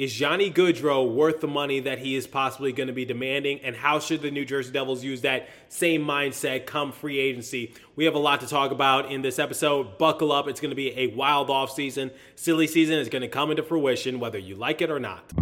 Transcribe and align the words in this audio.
Is 0.00 0.14
Johnny 0.14 0.50
Gaudreau 0.50 1.12
worth 1.12 1.42
the 1.42 1.46
money 1.46 1.80
that 1.80 1.98
he 1.98 2.16
is 2.16 2.26
possibly 2.26 2.72
going 2.72 2.86
to 2.86 2.92
be 2.94 3.04
demanding? 3.04 3.60
And 3.60 3.76
how 3.76 3.98
should 3.98 4.22
the 4.22 4.30
New 4.30 4.46
Jersey 4.46 4.72
Devils 4.72 5.04
use 5.04 5.20
that 5.20 5.50
same 5.68 6.06
mindset 6.06 6.64
come 6.64 6.90
free 6.90 7.18
agency? 7.18 7.74
We 7.96 8.06
have 8.06 8.14
a 8.14 8.18
lot 8.18 8.40
to 8.40 8.46
talk 8.46 8.70
about 8.70 9.12
in 9.12 9.20
this 9.20 9.38
episode. 9.38 9.98
Buckle 9.98 10.32
up. 10.32 10.48
It's 10.48 10.58
going 10.58 10.70
to 10.70 10.74
be 10.74 10.98
a 10.98 11.08
wild 11.08 11.48
offseason. 11.48 12.12
Silly 12.34 12.66
season 12.66 12.98
is 12.98 13.10
going 13.10 13.20
to 13.20 13.28
come 13.28 13.50
into 13.50 13.62
fruition, 13.62 14.20
whether 14.20 14.38
you 14.38 14.56
like 14.56 14.80
it 14.80 14.90
or 14.90 15.00
not. 15.00 15.32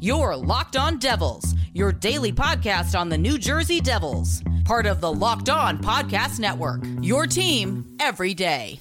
You're 0.00 0.34
Locked 0.34 0.76
On 0.76 0.98
Devils, 0.98 1.54
your 1.72 1.92
daily 1.92 2.32
podcast 2.32 2.98
on 2.98 3.08
the 3.08 3.18
New 3.18 3.38
Jersey 3.38 3.80
Devils, 3.80 4.42
part 4.64 4.86
of 4.86 5.00
the 5.00 5.12
Locked 5.12 5.48
On 5.48 5.78
Podcast 5.78 6.40
Network. 6.40 6.82
Your 7.02 7.24
team 7.24 7.96
every 8.00 8.34
day. 8.34 8.80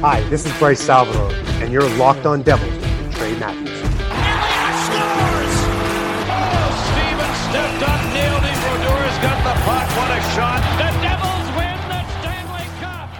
Hi, 0.00 0.20
this 0.28 0.46
is 0.46 0.56
Bryce 0.60 0.80
Salvador, 0.80 1.32
and 1.68 1.74
you're 1.74 1.98
locked 1.98 2.24
on 2.24 2.40
Devils 2.40 2.72
with 2.72 3.14
Trey 3.14 3.38
Matthews. 3.38 3.68
Elliott 3.68 4.78
scores! 4.88 5.52
Steven 6.80 7.32
stepped 7.44 7.82
up, 7.82 8.00
nailed 8.14 8.42
him. 8.42 8.56
Brodeur's 8.64 9.18
got 9.20 9.36
the 9.44 9.52
puck. 9.66 9.86
What 9.98 10.10
a 10.10 10.20
shot. 10.32 10.62
The 10.78 10.88
Devils 11.02 11.48
win 11.58 11.76
the 11.90 12.00
Stanley 12.20 12.66
Cup. 12.80 13.10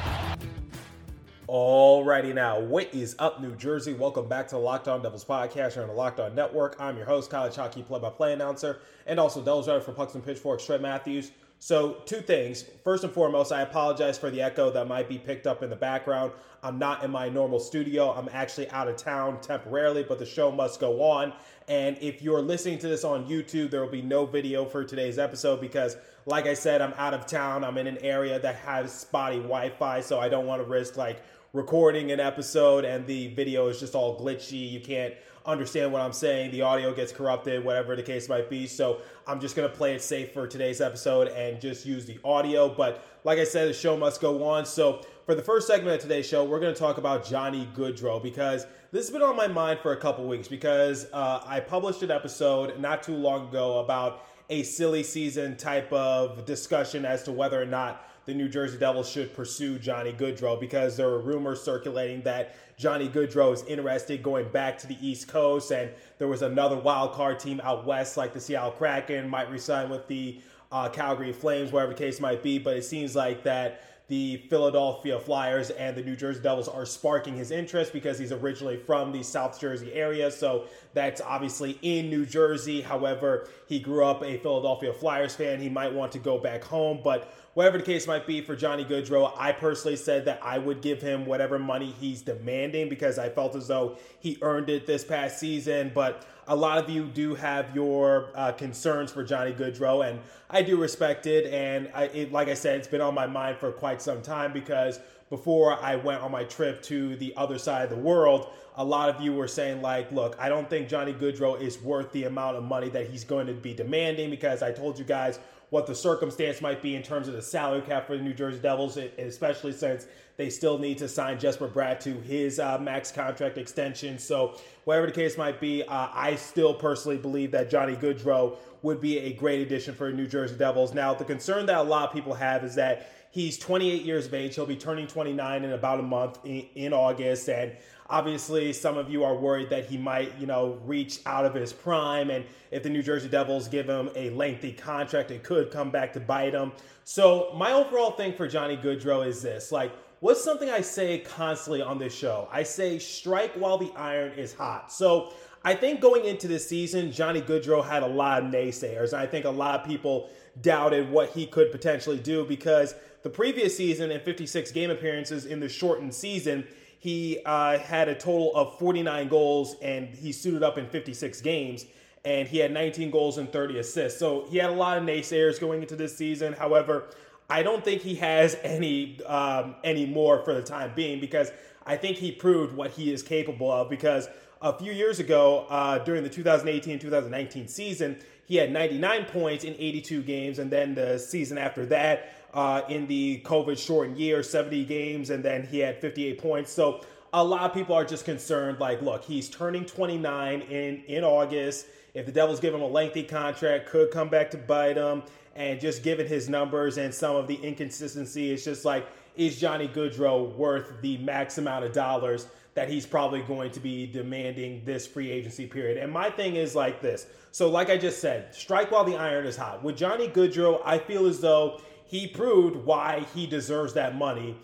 Alrighty 1.46 2.34
now, 2.34 2.58
what 2.58 2.94
is 2.94 3.16
up, 3.18 3.42
New 3.42 3.54
Jersey? 3.54 3.92
Welcome 3.92 4.30
back 4.30 4.48
to 4.48 4.54
the 4.54 4.60
Locked 4.62 4.88
On 4.88 5.02
Devils 5.02 5.26
podcast 5.26 5.74
here 5.74 5.82
on 5.82 5.88
the 5.88 5.94
Locked 5.94 6.18
On 6.18 6.34
Network. 6.34 6.74
I'm 6.80 6.96
your 6.96 7.04
host, 7.04 7.28
college 7.30 7.54
hockey 7.54 7.82
play-by-play 7.82 8.32
announcer, 8.32 8.78
and 9.06 9.20
also 9.20 9.42
Devils 9.42 9.68
writer 9.68 9.82
for 9.82 9.92
Pucks 9.92 10.14
and 10.14 10.24
Pitchforks, 10.24 10.64
Trey 10.64 10.78
Matthews. 10.78 11.32
So, 11.60 12.02
two 12.06 12.20
things. 12.20 12.64
First 12.84 13.02
and 13.02 13.12
foremost, 13.12 13.50
I 13.50 13.62
apologize 13.62 14.16
for 14.16 14.30
the 14.30 14.40
echo 14.40 14.70
that 14.70 14.86
might 14.86 15.08
be 15.08 15.18
picked 15.18 15.46
up 15.46 15.62
in 15.62 15.70
the 15.70 15.76
background. 15.76 16.30
I'm 16.62 16.78
not 16.78 17.02
in 17.02 17.10
my 17.10 17.28
normal 17.28 17.58
studio. 17.58 18.12
I'm 18.12 18.28
actually 18.32 18.70
out 18.70 18.86
of 18.86 18.96
town 18.96 19.40
temporarily, 19.40 20.04
but 20.04 20.20
the 20.20 20.26
show 20.26 20.52
must 20.52 20.78
go 20.78 21.02
on. 21.02 21.32
And 21.66 21.98
if 22.00 22.22
you're 22.22 22.40
listening 22.40 22.78
to 22.78 22.88
this 22.88 23.02
on 23.02 23.26
YouTube, 23.26 23.70
there 23.70 23.80
will 23.80 23.90
be 23.90 24.02
no 24.02 24.24
video 24.24 24.64
for 24.64 24.84
today's 24.84 25.18
episode 25.18 25.60
because, 25.60 25.96
like 26.26 26.46
I 26.46 26.54
said, 26.54 26.80
I'm 26.80 26.94
out 26.96 27.12
of 27.12 27.26
town. 27.26 27.64
I'm 27.64 27.76
in 27.76 27.88
an 27.88 27.98
area 27.98 28.38
that 28.38 28.54
has 28.56 28.92
spotty 28.92 29.38
Wi 29.38 29.70
Fi, 29.70 30.00
so 30.00 30.20
I 30.20 30.28
don't 30.28 30.46
want 30.46 30.62
to 30.62 30.68
risk 30.68 30.96
like 30.96 31.22
recording 31.52 32.12
an 32.12 32.20
episode 32.20 32.84
and 32.84 33.06
the 33.06 33.34
video 33.34 33.68
is 33.68 33.80
just 33.80 33.94
all 33.94 34.20
glitchy. 34.20 34.70
You 34.70 34.80
can't 34.80 35.14
understand 35.48 35.92
what 35.92 36.02
I'm 36.02 36.12
saying. 36.12 36.50
The 36.50 36.62
audio 36.62 36.94
gets 36.94 37.10
corrupted, 37.10 37.64
whatever 37.64 37.96
the 37.96 38.02
case 38.02 38.28
might 38.28 38.50
be. 38.50 38.66
So 38.66 39.00
I'm 39.26 39.40
just 39.40 39.56
going 39.56 39.68
to 39.68 39.74
play 39.74 39.94
it 39.94 40.02
safe 40.02 40.32
for 40.32 40.46
today's 40.46 40.80
episode 40.80 41.28
and 41.28 41.60
just 41.60 41.86
use 41.86 42.04
the 42.04 42.18
audio. 42.22 42.68
But 42.68 43.02
like 43.24 43.38
I 43.38 43.44
said, 43.44 43.68
the 43.68 43.72
show 43.72 43.96
must 43.96 44.20
go 44.20 44.44
on. 44.44 44.66
So 44.66 45.00
for 45.24 45.34
the 45.34 45.42
first 45.42 45.66
segment 45.66 45.96
of 45.96 46.02
today's 46.02 46.28
show, 46.28 46.44
we're 46.44 46.60
going 46.60 46.74
to 46.74 46.78
talk 46.78 46.98
about 46.98 47.24
Johnny 47.24 47.66
Gaudreau 47.74 48.22
because 48.22 48.66
this 48.92 49.06
has 49.06 49.10
been 49.10 49.22
on 49.22 49.36
my 49.36 49.48
mind 49.48 49.80
for 49.80 49.92
a 49.92 49.96
couple 49.96 50.28
weeks 50.28 50.48
because 50.48 51.06
uh, 51.12 51.42
I 51.44 51.60
published 51.60 52.02
an 52.02 52.10
episode 52.10 52.78
not 52.78 53.02
too 53.02 53.16
long 53.16 53.48
ago 53.48 53.78
about 53.78 54.26
a 54.50 54.62
silly 54.62 55.02
season 55.02 55.56
type 55.56 55.92
of 55.92 56.44
discussion 56.44 57.04
as 57.04 57.22
to 57.24 57.32
whether 57.32 57.60
or 57.60 57.66
not 57.66 58.07
the 58.28 58.34
New 58.34 58.46
Jersey 58.46 58.76
Devils 58.76 59.08
should 59.08 59.34
pursue 59.34 59.78
Johnny 59.78 60.12
Gaudreau 60.12 60.60
because 60.60 60.98
there 60.98 61.08
were 61.08 61.18
rumors 61.18 61.62
circulating 61.62 62.20
that 62.24 62.54
Johnny 62.76 63.08
Gaudreau 63.08 63.54
is 63.54 63.64
interested 63.64 64.22
going 64.22 64.50
back 64.50 64.76
to 64.80 64.86
the 64.86 64.98
East 65.00 65.28
Coast, 65.28 65.70
and 65.70 65.90
there 66.18 66.28
was 66.28 66.42
another 66.42 66.76
wild 66.76 67.14
card 67.14 67.40
team 67.40 67.58
out 67.64 67.86
west, 67.86 68.18
like 68.18 68.34
the 68.34 68.40
Seattle 68.40 68.72
Kraken, 68.72 69.30
might 69.30 69.50
resign 69.50 69.88
with 69.88 70.06
the 70.08 70.42
uh, 70.70 70.90
Calgary 70.90 71.32
Flames, 71.32 71.72
whatever 71.72 71.94
the 71.94 71.98
case 71.98 72.20
might 72.20 72.42
be. 72.42 72.58
But 72.58 72.76
it 72.76 72.84
seems 72.84 73.16
like 73.16 73.44
that 73.44 73.87
the 74.08 74.38
Philadelphia 74.48 75.20
Flyers 75.20 75.68
and 75.70 75.94
the 75.94 76.02
New 76.02 76.16
Jersey 76.16 76.40
Devils 76.40 76.66
are 76.66 76.86
sparking 76.86 77.36
his 77.36 77.50
interest 77.50 77.92
because 77.92 78.18
he's 78.18 78.32
originally 78.32 78.78
from 78.78 79.12
the 79.12 79.22
South 79.22 79.60
Jersey 79.60 79.92
area. 79.92 80.30
So 80.30 80.64
that's 80.94 81.20
obviously 81.20 81.78
in 81.82 82.08
New 82.08 82.24
Jersey. 82.24 82.80
However, 82.80 83.48
he 83.66 83.78
grew 83.78 84.04
up 84.04 84.22
a 84.22 84.38
Philadelphia 84.38 84.94
Flyers 84.94 85.36
fan. 85.36 85.60
He 85.60 85.68
might 85.68 85.92
want 85.92 86.10
to 86.12 86.18
go 86.18 86.38
back 86.38 86.64
home, 86.64 87.00
but 87.04 87.30
whatever 87.52 87.76
the 87.76 87.84
case 87.84 88.06
might 88.06 88.26
be 88.26 88.40
for 88.40 88.56
Johnny 88.56 88.84
Gaudreau, 88.84 89.32
I 89.36 89.52
personally 89.52 89.96
said 89.96 90.24
that 90.24 90.40
I 90.42 90.56
would 90.56 90.80
give 90.80 91.02
him 91.02 91.26
whatever 91.26 91.58
money 91.58 91.94
he's 92.00 92.22
demanding 92.22 92.88
because 92.88 93.18
I 93.18 93.28
felt 93.28 93.54
as 93.56 93.68
though 93.68 93.98
he 94.20 94.38
earned 94.40 94.70
it 94.70 94.86
this 94.86 95.04
past 95.04 95.38
season. 95.38 95.92
But 95.94 96.24
a 96.48 96.56
lot 96.56 96.78
of 96.78 96.88
you 96.88 97.04
do 97.04 97.34
have 97.34 97.74
your 97.74 98.30
uh, 98.34 98.52
concerns 98.52 99.12
for 99.12 99.22
Johnny 99.22 99.52
Gaudreau, 99.52 100.08
and 100.08 100.18
I 100.48 100.62
do 100.62 100.76
respect 100.76 101.26
it. 101.26 101.52
And 101.52 101.90
I, 101.94 102.04
it, 102.04 102.32
like 102.32 102.48
I 102.48 102.54
said, 102.54 102.78
it's 102.78 102.88
been 102.88 103.02
on 103.02 103.14
my 103.14 103.26
mind 103.26 103.58
for 103.58 103.70
quite 103.70 104.00
some 104.00 104.22
time 104.22 104.52
because 104.52 104.98
before 105.28 105.74
I 105.82 105.96
went 105.96 106.22
on 106.22 106.32
my 106.32 106.44
trip 106.44 106.82
to 106.84 107.16
the 107.16 107.34
other 107.36 107.58
side 107.58 107.84
of 107.84 107.90
the 107.90 108.02
world, 108.02 108.50
a 108.76 108.84
lot 108.84 109.10
of 109.10 109.20
you 109.20 109.34
were 109.34 109.48
saying, 109.48 109.82
like, 109.82 110.10
look, 110.10 110.36
I 110.38 110.48
don't 110.48 110.70
think 110.70 110.88
Johnny 110.88 111.12
Gaudreau 111.12 111.60
is 111.60 111.80
worth 111.82 112.10
the 112.12 112.24
amount 112.24 112.56
of 112.56 112.64
money 112.64 112.88
that 112.90 113.10
he's 113.10 113.24
going 113.24 113.46
to 113.46 113.52
be 113.52 113.74
demanding 113.74 114.30
because 114.30 114.62
I 114.62 114.72
told 114.72 114.98
you 114.98 115.04
guys 115.04 115.38
what 115.70 115.86
the 115.86 115.94
circumstance 115.94 116.60
might 116.60 116.80
be 116.80 116.96
in 116.96 117.02
terms 117.02 117.28
of 117.28 117.34
the 117.34 117.42
salary 117.42 117.82
cap 117.82 118.06
for 118.06 118.16
the 118.16 118.22
New 118.22 118.32
Jersey 118.32 118.58
Devils, 118.58 118.96
especially 118.96 119.72
since 119.72 120.06
they 120.36 120.48
still 120.48 120.78
need 120.78 120.98
to 120.98 121.08
sign 121.08 121.38
Jesper 121.38 121.68
Bratt 121.68 122.00
to 122.00 122.14
his 122.20 122.58
uh, 122.58 122.78
max 122.78 123.10
contract 123.10 123.58
extension. 123.58 124.18
So, 124.18 124.54
whatever 124.84 125.06
the 125.06 125.12
case 125.12 125.36
might 125.36 125.60
be, 125.60 125.82
uh, 125.82 126.08
I 126.12 126.36
still 126.36 126.72
personally 126.72 127.18
believe 127.18 127.50
that 127.50 127.70
Johnny 127.70 127.96
Gaudreau 127.96 128.56
would 128.82 129.00
be 129.00 129.18
a 129.18 129.32
great 129.32 129.60
addition 129.60 129.94
for 129.94 130.10
the 130.10 130.16
New 130.16 130.26
Jersey 130.26 130.56
Devils. 130.56 130.94
Now, 130.94 131.12
the 131.12 131.24
concern 131.24 131.66
that 131.66 131.76
a 131.76 131.82
lot 131.82 132.08
of 132.08 132.14
people 132.14 132.34
have 132.34 132.64
is 132.64 132.76
that 132.76 133.17
he's 133.30 133.58
28 133.58 134.02
years 134.02 134.26
of 134.26 134.34
age. 134.34 134.54
He'll 134.54 134.66
be 134.66 134.76
turning 134.76 135.06
29 135.06 135.64
in 135.64 135.72
about 135.72 136.00
a 136.00 136.02
month 136.02 136.38
in, 136.44 136.66
in 136.74 136.92
August. 136.92 137.48
And 137.48 137.72
Obviously, 138.10 138.72
some 138.72 138.96
of 138.96 139.10
you 139.10 139.22
are 139.22 139.34
worried 139.34 139.68
that 139.68 139.84
he 139.84 139.98
might, 139.98 140.32
you 140.38 140.46
know, 140.46 140.80
reach 140.86 141.20
out 141.26 141.44
of 141.44 141.52
his 141.52 141.74
prime. 141.74 142.30
And 142.30 142.46
if 142.70 142.82
the 142.82 142.88
New 142.88 143.02
Jersey 143.02 143.28
Devils 143.28 143.68
give 143.68 143.86
him 143.86 144.08
a 144.16 144.30
lengthy 144.30 144.72
contract, 144.72 145.30
it 145.30 145.42
could 145.42 145.70
come 145.70 145.90
back 145.90 146.14
to 146.14 146.20
bite 146.20 146.54
him. 146.54 146.72
So, 147.04 147.52
my 147.54 147.72
overall 147.72 148.12
thing 148.12 148.32
for 148.32 148.48
Johnny 148.48 148.78
Gaudreau 148.78 149.26
is 149.26 149.42
this 149.42 149.70
like, 149.70 149.92
what's 150.20 150.42
something 150.42 150.70
I 150.70 150.80
say 150.80 151.18
constantly 151.18 151.82
on 151.82 151.98
this 151.98 152.14
show? 152.14 152.48
I 152.50 152.62
say, 152.62 152.98
strike 152.98 153.52
while 153.52 153.76
the 153.76 153.92
iron 153.94 154.32
is 154.38 154.54
hot. 154.54 154.90
So, 154.90 155.34
I 155.62 155.74
think 155.74 156.00
going 156.00 156.24
into 156.24 156.48
this 156.48 156.66
season, 156.66 157.12
Johnny 157.12 157.42
Gaudreau 157.42 157.84
had 157.84 158.02
a 158.02 158.06
lot 158.06 158.42
of 158.42 158.50
naysayers. 158.50 159.12
I 159.12 159.26
think 159.26 159.44
a 159.44 159.50
lot 159.50 159.78
of 159.80 159.86
people 159.86 160.30
doubted 160.62 161.10
what 161.10 161.30
he 161.30 161.46
could 161.46 161.70
potentially 161.70 162.18
do 162.18 162.44
because 162.44 162.94
the 163.22 163.30
previous 163.30 163.76
season 163.76 164.10
and 164.10 164.22
56 164.22 164.70
game 164.72 164.90
appearances 164.90 165.46
in 165.46 165.60
the 165.60 165.68
shortened 165.68 166.14
season, 166.14 166.66
he 166.98 167.40
uh, 167.44 167.78
had 167.78 168.08
a 168.08 168.14
total 168.14 168.54
of 168.56 168.78
49 168.78 169.28
goals 169.28 169.76
and 169.82 170.08
he 170.08 170.32
suited 170.32 170.62
up 170.62 170.78
in 170.78 170.88
56 170.88 171.40
games 171.40 171.86
and 172.24 172.48
he 172.48 172.58
had 172.58 172.72
19 172.72 173.10
goals 173.10 173.38
and 173.38 173.52
30 173.52 173.78
assists. 173.78 174.18
So 174.18 174.46
he 174.50 174.58
had 174.58 174.70
a 174.70 174.74
lot 174.74 174.98
of 174.98 175.04
naysayers 175.04 175.60
going 175.60 175.82
into 175.82 175.96
this 175.96 176.16
season. 176.16 176.52
However, 176.52 177.06
I 177.50 177.62
don't 177.62 177.84
think 177.84 178.02
he 178.02 178.14
has 178.16 178.58
any 178.62 179.22
um, 179.24 179.76
any 179.82 180.04
more 180.04 180.44
for 180.44 180.52
the 180.52 180.62
time 180.62 180.92
being 180.94 181.20
because 181.20 181.50
I 181.86 181.96
think 181.96 182.18
he 182.18 182.30
proved 182.30 182.76
what 182.76 182.90
he 182.90 183.12
is 183.12 183.22
capable 183.22 183.72
of. 183.72 183.88
Because 183.88 184.28
a 184.60 184.76
few 184.76 184.92
years 184.92 185.18
ago, 185.18 185.66
uh, 185.70 185.98
during 185.98 186.22
the 186.22 186.30
2018-2019 186.30 187.68
season, 187.68 188.18
he 188.44 188.56
had 188.56 188.72
99 188.72 189.24
points 189.26 189.64
in 189.64 189.74
82 189.74 190.22
games, 190.22 190.58
and 190.58 190.70
then 190.70 190.94
the 190.94 191.18
season 191.18 191.56
after 191.58 191.86
that, 191.86 192.37
uh, 192.54 192.82
in 192.88 193.06
the 193.06 193.40
COVID 193.44 193.78
shortened 193.78 194.18
year, 194.18 194.42
70 194.42 194.84
games, 194.84 195.30
and 195.30 195.44
then 195.44 195.66
he 195.66 195.78
had 195.78 196.00
58 196.00 196.40
points. 196.40 196.72
So 196.72 197.02
a 197.32 197.44
lot 197.44 197.62
of 197.62 197.74
people 197.74 197.94
are 197.94 198.04
just 198.04 198.24
concerned 198.24 198.80
like, 198.80 199.02
look, 199.02 199.24
he's 199.24 199.48
turning 199.48 199.84
29 199.84 200.62
in, 200.62 201.02
in 201.04 201.24
August. 201.24 201.86
If 202.14 202.26
the 202.26 202.32
Devils 202.32 202.60
give 202.60 202.74
him 202.74 202.80
a 202.80 202.86
lengthy 202.86 203.22
contract, 203.22 203.88
could 203.88 204.10
come 204.10 204.28
back 204.28 204.50
to 204.52 204.56
bite 204.56 204.96
him. 204.96 205.22
And 205.54 205.80
just 205.80 206.02
given 206.02 206.26
his 206.26 206.48
numbers 206.48 206.98
and 206.98 207.12
some 207.12 207.36
of 207.36 207.48
the 207.48 207.56
inconsistency, 207.56 208.52
it's 208.52 208.64
just 208.64 208.84
like, 208.84 209.06
is 209.36 209.60
Johnny 209.60 209.88
Gaudreau 209.88 210.54
worth 210.56 211.00
the 211.00 211.18
max 211.18 211.58
amount 211.58 211.84
of 211.84 211.92
dollars 211.92 212.46
that 212.74 212.88
he's 212.88 213.06
probably 213.06 213.42
going 213.42 213.70
to 213.72 213.80
be 213.80 214.06
demanding 214.06 214.82
this 214.84 215.06
free 215.06 215.30
agency 215.30 215.66
period? 215.66 215.98
And 215.98 216.12
my 216.12 216.30
thing 216.30 216.56
is 216.56 216.74
like 216.74 217.00
this. 217.00 217.26
So, 217.50 217.68
like 217.68 217.90
I 217.90 217.96
just 217.96 218.20
said, 218.20 218.54
strike 218.54 218.90
while 218.90 219.04
the 219.04 219.16
iron 219.16 219.46
is 219.46 219.56
hot. 219.56 219.82
With 219.82 219.96
Johnny 219.96 220.28
Gaudreau, 220.28 220.80
I 220.84 220.98
feel 220.98 221.26
as 221.26 221.40
though 221.40 221.80
he 222.08 222.26
proved 222.26 222.74
why 222.84 223.24
he 223.34 223.46
deserves 223.46 223.92
that 223.94 224.16
money 224.16 224.56